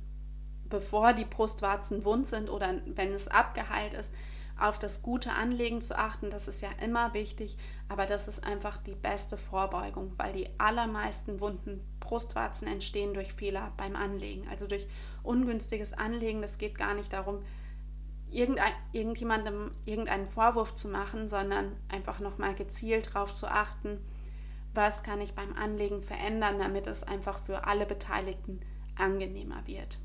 bevor 0.68 1.12
die 1.12 1.24
Brustwarzen 1.24 2.04
wund 2.04 2.26
sind 2.26 2.48
oder 2.48 2.74
wenn 2.86 3.12
es 3.12 3.28
abgeheilt 3.28 3.94
ist, 3.94 4.12
auf 4.58 4.78
das 4.78 5.02
gute 5.02 5.32
Anlegen 5.32 5.80
zu 5.80 5.98
achten, 5.98 6.30
das 6.30 6.46
ist 6.46 6.62
ja 6.62 6.68
immer 6.82 7.12
wichtig, 7.12 7.56
aber 7.88 8.06
das 8.06 8.28
ist 8.28 8.44
einfach 8.44 8.76
die 8.78 8.94
beste 8.94 9.36
Vorbeugung, 9.36 10.12
weil 10.16 10.32
die 10.32 10.48
allermeisten 10.58 11.40
wunden 11.40 11.80
Brustwarzen 12.00 12.68
entstehen 12.68 13.14
durch 13.14 13.32
Fehler 13.32 13.72
beim 13.76 13.96
Anlegen, 13.96 14.46
also 14.48 14.66
durch 14.66 14.86
ungünstiges 15.22 15.92
Anlegen. 15.92 16.40
Das 16.40 16.58
geht 16.58 16.78
gar 16.78 16.94
nicht 16.94 17.12
darum, 17.12 17.42
irgendein, 18.30 18.72
irgendjemandem 18.92 19.72
irgendeinen 19.86 20.26
Vorwurf 20.26 20.74
zu 20.74 20.88
machen, 20.88 21.28
sondern 21.28 21.76
einfach 21.88 22.20
nochmal 22.20 22.54
gezielt 22.54 23.14
darauf 23.14 23.34
zu 23.34 23.48
achten, 23.48 23.98
was 24.72 25.02
kann 25.02 25.20
ich 25.20 25.34
beim 25.34 25.56
Anlegen 25.56 26.02
verändern, 26.02 26.58
damit 26.58 26.86
es 26.86 27.02
einfach 27.02 27.38
für 27.38 27.66
alle 27.66 27.86
Beteiligten 27.86 28.60
angenehmer 28.96 29.66
wird. 29.66 29.98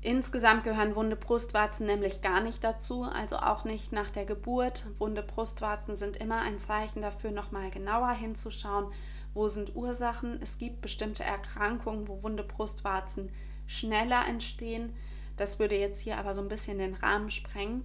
Insgesamt 0.00 0.62
gehören 0.62 0.94
wunde 0.94 1.16
Brustwarzen 1.16 1.86
nämlich 1.86 2.22
gar 2.22 2.40
nicht 2.40 2.62
dazu, 2.62 3.02
also 3.02 3.36
auch 3.36 3.64
nicht 3.64 3.92
nach 3.92 4.10
der 4.10 4.24
Geburt. 4.26 4.86
Wunde 4.98 5.22
Brustwarzen 5.22 5.96
sind 5.96 6.16
immer 6.16 6.42
ein 6.42 6.58
Zeichen 6.58 7.02
dafür, 7.02 7.32
nochmal 7.32 7.70
genauer 7.70 8.12
hinzuschauen, 8.12 8.92
wo 9.34 9.48
sind 9.48 9.74
Ursachen. 9.74 10.38
Es 10.40 10.58
gibt 10.58 10.82
bestimmte 10.82 11.24
Erkrankungen, 11.24 12.06
wo 12.06 12.22
wunde 12.22 12.44
Brustwarzen 12.44 13.30
schneller 13.66 14.24
entstehen. 14.28 14.94
Das 15.36 15.58
würde 15.58 15.76
jetzt 15.76 16.00
hier 16.00 16.18
aber 16.18 16.32
so 16.32 16.42
ein 16.42 16.48
bisschen 16.48 16.78
den 16.78 16.94
Rahmen 16.94 17.30
sprengen. 17.30 17.84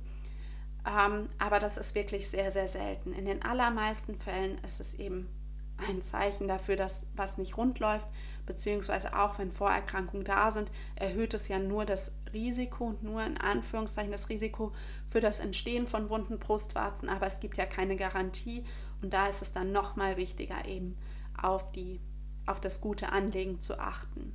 Ähm, 0.87 1.29
aber 1.39 1.57
das 1.59 1.77
ist 1.77 1.95
wirklich 1.95 2.29
sehr, 2.29 2.51
sehr 2.51 2.67
selten. 2.67 3.13
In 3.13 3.25
den 3.25 3.41
allermeisten 3.41 4.19
Fällen 4.19 4.59
ist 4.59 4.79
es 4.79 4.93
eben 4.95 5.29
ein 5.77 6.01
Zeichen 6.01 6.47
dafür, 6.47 6.75
dass 6.75 7.05
was 7.15 7.37
nicht 7.37 7.57
rund 7.57 7.79
läuft, 7.79 8.07
beziehungsweise 8.45 9.17
auch 9.17 9.39
wenn 9.39 9.51
Vorerkrankungen 9.51 10.25
da 10.25 10.51
sind, 10.51 10.71
erhöht 10.95 11.33
es 11.33 11.47
ja 11.47 11.59
nur 11.59 11.85
das 11.85 12.15
Risiko, 12.33 12.95
nur 13.01 13.23
in 13.23 13.37
Anführungszeichen 13.37 14.11
das 14.11 14.29
Risiko 14.29 14.73
für 15.07 15.19
das 15.19 15.39
Entstehen 15.39 15.87
von 15.87 16.09
wunden 16.09 16.39
Brustwarzen, 16.39 17.09
aber 17.09 17.25
es 17.25 17.39
gibt 17.39 17.57
ja 17.57 17.65
keine 17.65 17.95
Garantie 17.95 18.65
Und 19.01 19.13
da 19.13 19.27
ist 19.27 19.41
es 19.41 19.51
dann 19.51 19.71
nochmal 19.71 20.17
wichtiger, 20.17 20.65
eben 20.65 20.97
auf, 21.41 21.71
die, 21.71 21.99
auf 22.45 22.59
das 22.59 22.81
gute 22.81 23.11
Anlegen 23.11 23.59
zu 23.59 23.79
achten. 23.79 24.33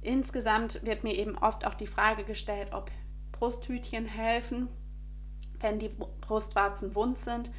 Insgesamt 0.00 0.84
wird 0.84 1.04
mir 1.04 1.14
eben 1.14 1.36
oft 1.36 1.66
auch 1.66 1.74
die 1.74 1.86
Frage 1.86 2.24
gestellt, 2.24 2.72
ob 2.72 2.90
Brusthütchen 3.32 4.06
helfen, 4.06 4.68
wenn 5.60 5.78
die 5.78 5.88
Brustwarzen 5.88 6.94
wund 6.94 7.18
sind, 7.18 7.50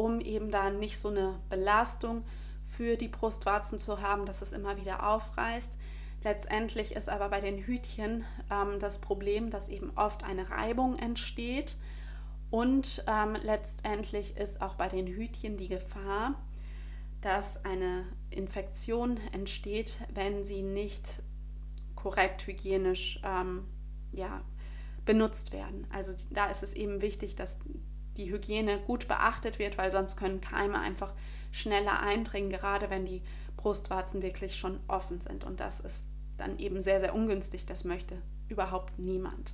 um 0.00 0.20
eben 0.20 0.50
da 0.50 0.70
nicht 0.70 0.98
so 0.98 1.08
eine 1.08 1.38
Belastung 1.50 2.24
für 2.64 2.96
die 2.96 3.08
Brustwarzen 3.08 3.78
zu 3.78 4.00
haben, 4.00 4.24
dass 4.24 4.40
es 4.40 4.52
immer 4.52 4.78
wieder 4.78 5.06
aufreißt. 5.06 5.76
Letztendlich 6.24 6.96
ist 6.96 7.10
aber 7.10 7.28
bei 7.28 7.40
den 7.40 7.58
Hütchen 7.58 8.24
ähm, 8.50 8.78
das 8.78 8.98
Problem, 8.98 9.50
dass 9.50 9.68
eben 9.68 9.90
oft 9.96 10.24
eine 10.24 10.48
Reibung 10.48 10.96
entsteht 10.96 11.76
und 12.50 13.04
ähm, 13.06 13.36
letztendlich 13.42 14.36
ist 14.38 14.62
auch 14.62 14.74
bei 14.74 14.88
den 14.88 15.06
Hütchen 15.06 15.58
die 15.58 15.68
Gefahr, 15.68 16.34
dass 17.20 17.62
eine 17.64 18.06
Infektion 18.30 19.18
entsteht, 19.32 19.96
wenn 20.14 20.44
sie 20.44 20.62
nicht 20.62 21.22
korrekt 21.94 22.46
hygienisch 22.46 23.20
ähm, 23.22 23.66
ja, 24.12 24.40
benutzt 25.04 25.52
werden. 25.52 25.86
Also 25.90 26.14
da 26.30 26.46
ist 26.46 26.62
es 26.62 26.72
eben 26.72 27.02
wichtig, 27.02 27.36
dass 27.36 27.58
die 28.20 28.30
Hygiene 28.30 28.78
gut 28.78 29.08
beachtet 29.08 29.58
wird, 29.58 29.78
weil 29.78 29.90
sonst 29.90 30.16
können 30.16 30.40
Keime 30.40 30.78
einfach 30.78 31.12
schneller 31.50 32.00
eindringen, 32.00 32.50
gerade 32.50 32.90
wenn 32.90 33.04
die 33.04 33.22
Brustwarzen 33.56 34.22
wirklich 34.22 34.56
schon 34.56 34.78
offen 34.88 35.20
sind. 35.20 35.44
Und 35.44 35.60
das 35.60 35.80
ist 35.80 36.06
dann 36.36 36.58
eben 36.58 36.82
sehr, 36.82 37.00
sehr 37.00 37.14
ungünstig. 37.14 37.66
Das 37.66 37.84
möchte 37.84 38.16
überhaupt 38.48 38.98
niemand. 38.98 39.52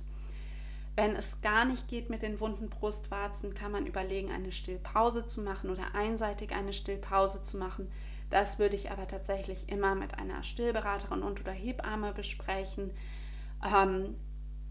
Wenn 0.95 1.15
es 1.15 1.41
gar 1.41 1.65
nicht 1.65 1.87
geht 1.87 2.09
mit 2.09 2.23
den 2.23 2.39
wunden 2.39 2.69
Brustwarzen, 2.69 3.53
kann 3.53 3.71
man 3.71 3.85
überlegen, 3.85 4.31
eine 4.31 4.51
Stillpause 4.51 5.25
zu 5.27 5.41
machen 5.41 5.69
oder 5.69 5.93
einseitig 5.93 6.53
eine 6.53 6.73
Stillpause 6.73 7.41
zu 7.41 7.57
machen. 7.57 7.91
Das 8.29 8.57
würde 8.59 8.75
ich 8.75 8.89
aber 8.89 9.07
tatsächlich 9.07 9.69
immer 9.69 9.95
mit 9.95 10.17
einer 10.17 10.43
Stillberaterin 10.43 11.21
und 11.21 11.39
oder 11.39 11.51
Hebamme 11.51 12.13
besprechen, 12.13 12.91
ähm, 13.63 14.15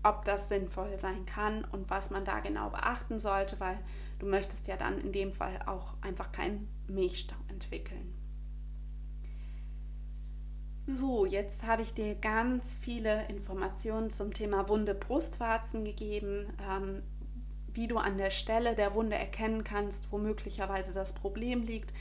ob 0.08 0.24
das 0.24 0.48
sinnvoll 0.48 0.98
sein 0.98 1.26
kann 1.26 1.64
und 1.64 1.90
was 1.90 2.10
man 2.10 2.24
da 2.24 2.40
genau 2.40 2.70
beachten 2.70 3.18
sollte, 3.18 3.58
weil 3.58 3.78
du 4.18 4.26
möchtest 4.26 4.68
ja 4.68 4.76
dann 4.76 5.00
in 5.00 5.12
dem 5.12 5.32
Fall 5.32 5.60
auch 5.66 5.94
einfach 6.00 6.32
keinen 6.32 6.68
Milchstau 6.86 7.36
entwickeln. 7.48 8.14
So, 10.86 11.26
jetzt 11.26 11.66
habe 11.66 11.82
ich 11.82 11.94
dir 11.94 12.14
ganz 12.14 12.76
viele 12.76 13.26
Informationen 13.26 14.10
zum 14.10 14.32
Thema 14.32 14.68
Wunde 14.68 14.94
Brustwarzen 14.94 15.84
gegeben, 15.84 16.46
ähm, 16.70 17.02
wie 17.72 17.88
du 17.88 17.98
an 17.98 18.16
der 18.16 18.30
Stelle 18.30 18.76
der 18.76 18.94
Wunde 18.94 19.16
erkennen 19.16 19.64
kannst, 19.64 20.12
wo 20.12 20.18
möglicherweise 20.18 20.92
das 20.92 21.12
Problem 21.12 21.62
liegt, 21.62 21.92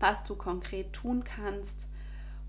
was 0.00 0.24
du 0.24 0.34
konkret 0.34 0.92
tun 0.92 1.22
kannst. 1.22 1.88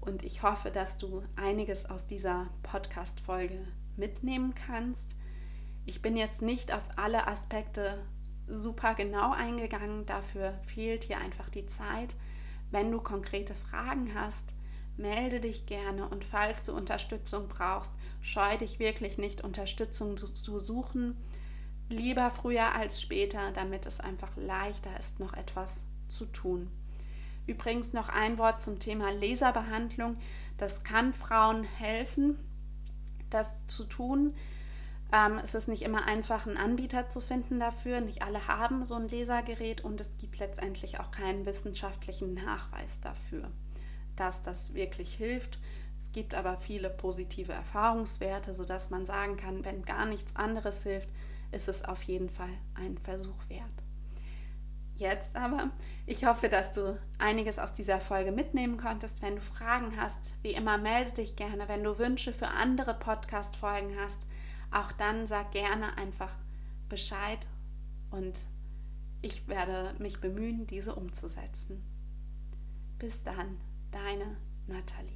Und 0.02 0.24
ich 0.24 0.42
hoffe, 0.42 0.72
dass 0.72 0.98
du 0.98 1.22
einiges 1.36 1.88
aus 1.88 2.08
dieser 2.08 2.50
Podcast-Folge 2.64 3.60
mitnehmen 3.98 4.54
kannst. 4.56 5.16
Ich 5.86 6.02
bin 6.02 6.18
jetzt 6.18 6.42
nicht 6.42 6.74
auf 6.74 6.84
alle 6.98 7.28
Aspekte 7.28 8.04
super 8.48 8.94
genau 8.96 9.32
eingegangen, 9.32 10.06
dafür 10.06 10.54
fehlt 10.66 11.04
hier 11.04 11.20
einfach 11.20 11.50
die 11.50 11.66
Zeit. 11.66 12.16
Wenn 12.72 12.92
du 12.92 13.00
konkrete 13.02 13.56
Fragen 13.56 14.14
hast, 14.16 14.54
melde 14.98 15.40
dich 15.40 15.66
gerne 15.66 16.08
und 16.08 16.24
falls 16.24 16.64
du 16.64 16.74
Unterstützung 16.74 17.48
brauchst, 17.48 17.94
scheu 18.22 18.58
dich 18.58 18.80
wirklich 18.80 19.18
nicht, 19.18 19.42
Unterstützung 19.42 20.18
zu 20.18 20.60
suchen. 20.60 21.18
Lieber 21.90 22.32
früher 22.32 22.74
als 22.74 23.02
später, 23.02 23.52
damit 23.52 23.86
es 23.86 24.00
einfach 24.00 24.36
leichter 24.38 24.98
ist, 25.00 25.20
noch 25.20 25.34
etwas 25.34 25.86
zu 26.08 26.26
tun. 26.26 26.72
Übrigens 27.48 27.94
noch 27.94 28.10
ein 28.10 28.38
Wort 28.40 28.62
zum 28.62 28.80
Thema 28.80 29.12
Laserbehandlung. 29.12 30.18
Das 30.58 30.84
kann 30.84 31.14
Frauen 31.14 31.64
helfen, 31.64 32.40
das 33.30 33.68
zu 33.68 33.84
tun. 33.84 34.34
Ähm, 35.12 35.40
es 35.44 35.56
ist 35.56 35.68
nicht 35.68 35.84
immer 35.84 36.06
einfach, 36.06 36.46
einen 36.48 36.58
Anbieter 36.58 37.08
zu 37.08 37.22
finden 37.22 37.60
dafür. 37.60 38.02
Nicht 38.02 38.22
alle 38.22 38.48
haben 38.48 38.86
so 38.86 38.96
ein 38.96 39.08
Lasergerät 39.08 39.84
und 39.84 40.02
es 40.02 40.18
gibt 40.18 40.40
letztendlich 40.40 41.00
auch 41.00 41.12
keinen 41.12 41.46
wissenschaftlichen 41.46 42.34
Nachweis 42.34 43.00
dafür 43.02 43.50
dass 44.16 44.42
das 44.42 44.74
wirklich 44.74 45.14
hilft. 45.16 45.60
Es 46.00 46.12
gibt 46.12 46.34
aber 46.34 46.58
viele 46.58 46.90
positive 46.90 47.54
Erfahrungswerte, 47.54 48.54
sodass 48.54 48.90
man 48.90 49.06
sagen 49.06 49.38
kann, 49.38 49.66
wenn 49.66 49.84
gar 49.84 50.06
nichts 50.06 50.36
anderes 50.36 50.84
hilft, 50.84 51.10
ist 51.52 51.68
es 51.68 51.84
auf 51.84 52.04
jeden 52.04 52.30
Fall 52.30 52.54
ein 52.76 52.98
Versuch 52.98 53.50
wert. 53.50 53.85
Jetzt 54.96 55.36
aber, 55.36 55.72
ich 56.06 56.26
hoffe, 56.26 56.48
dass 56.48 56.72
du 56.72 56.98
einiges 57.18 57.60
aus 57.60 57.74
dieser 57.74 58.00
Folge 58.00 58.32
mitnehmen 58.32 58.78
konntest. 58.78 59.22
Wenn 59.22 59.36
du 59.36 59.42
Fragen 59.42 59.98
hast, 59.98 60.36
wie 60.42 60.54
immer, 60.54 60.78
melde 60.78 61.12
dich 61.12 61.36
gerne. 61.36 61.68
Wenn 61.68 61.84
du 61.84 62.00
Wünsche 62.00 62.32
für 62.32 62.48
andere 62.48 62.94
Podcast-Folgen 62.94 63.98
hast, 64.00 64.26
auch 64.72 64.92
dann 64.94 65.28
sag 65.28 65.52
gerne 65.52 65.98
einfach 65.98 66.34
Bescheid 66.88 67.48
und 68.10 68.46
ich 69.22 69.48
werde 69.48 69.96
mich 69.98 70.22
bemühen, 70.22 70.68
diese 70.68 70.96
umzusetzen. 70.96 71.84
Bis 73.00 73.24
dann. 73.24 73.58
Deine 73.92 74.38
Nathalie. 74.68 75.14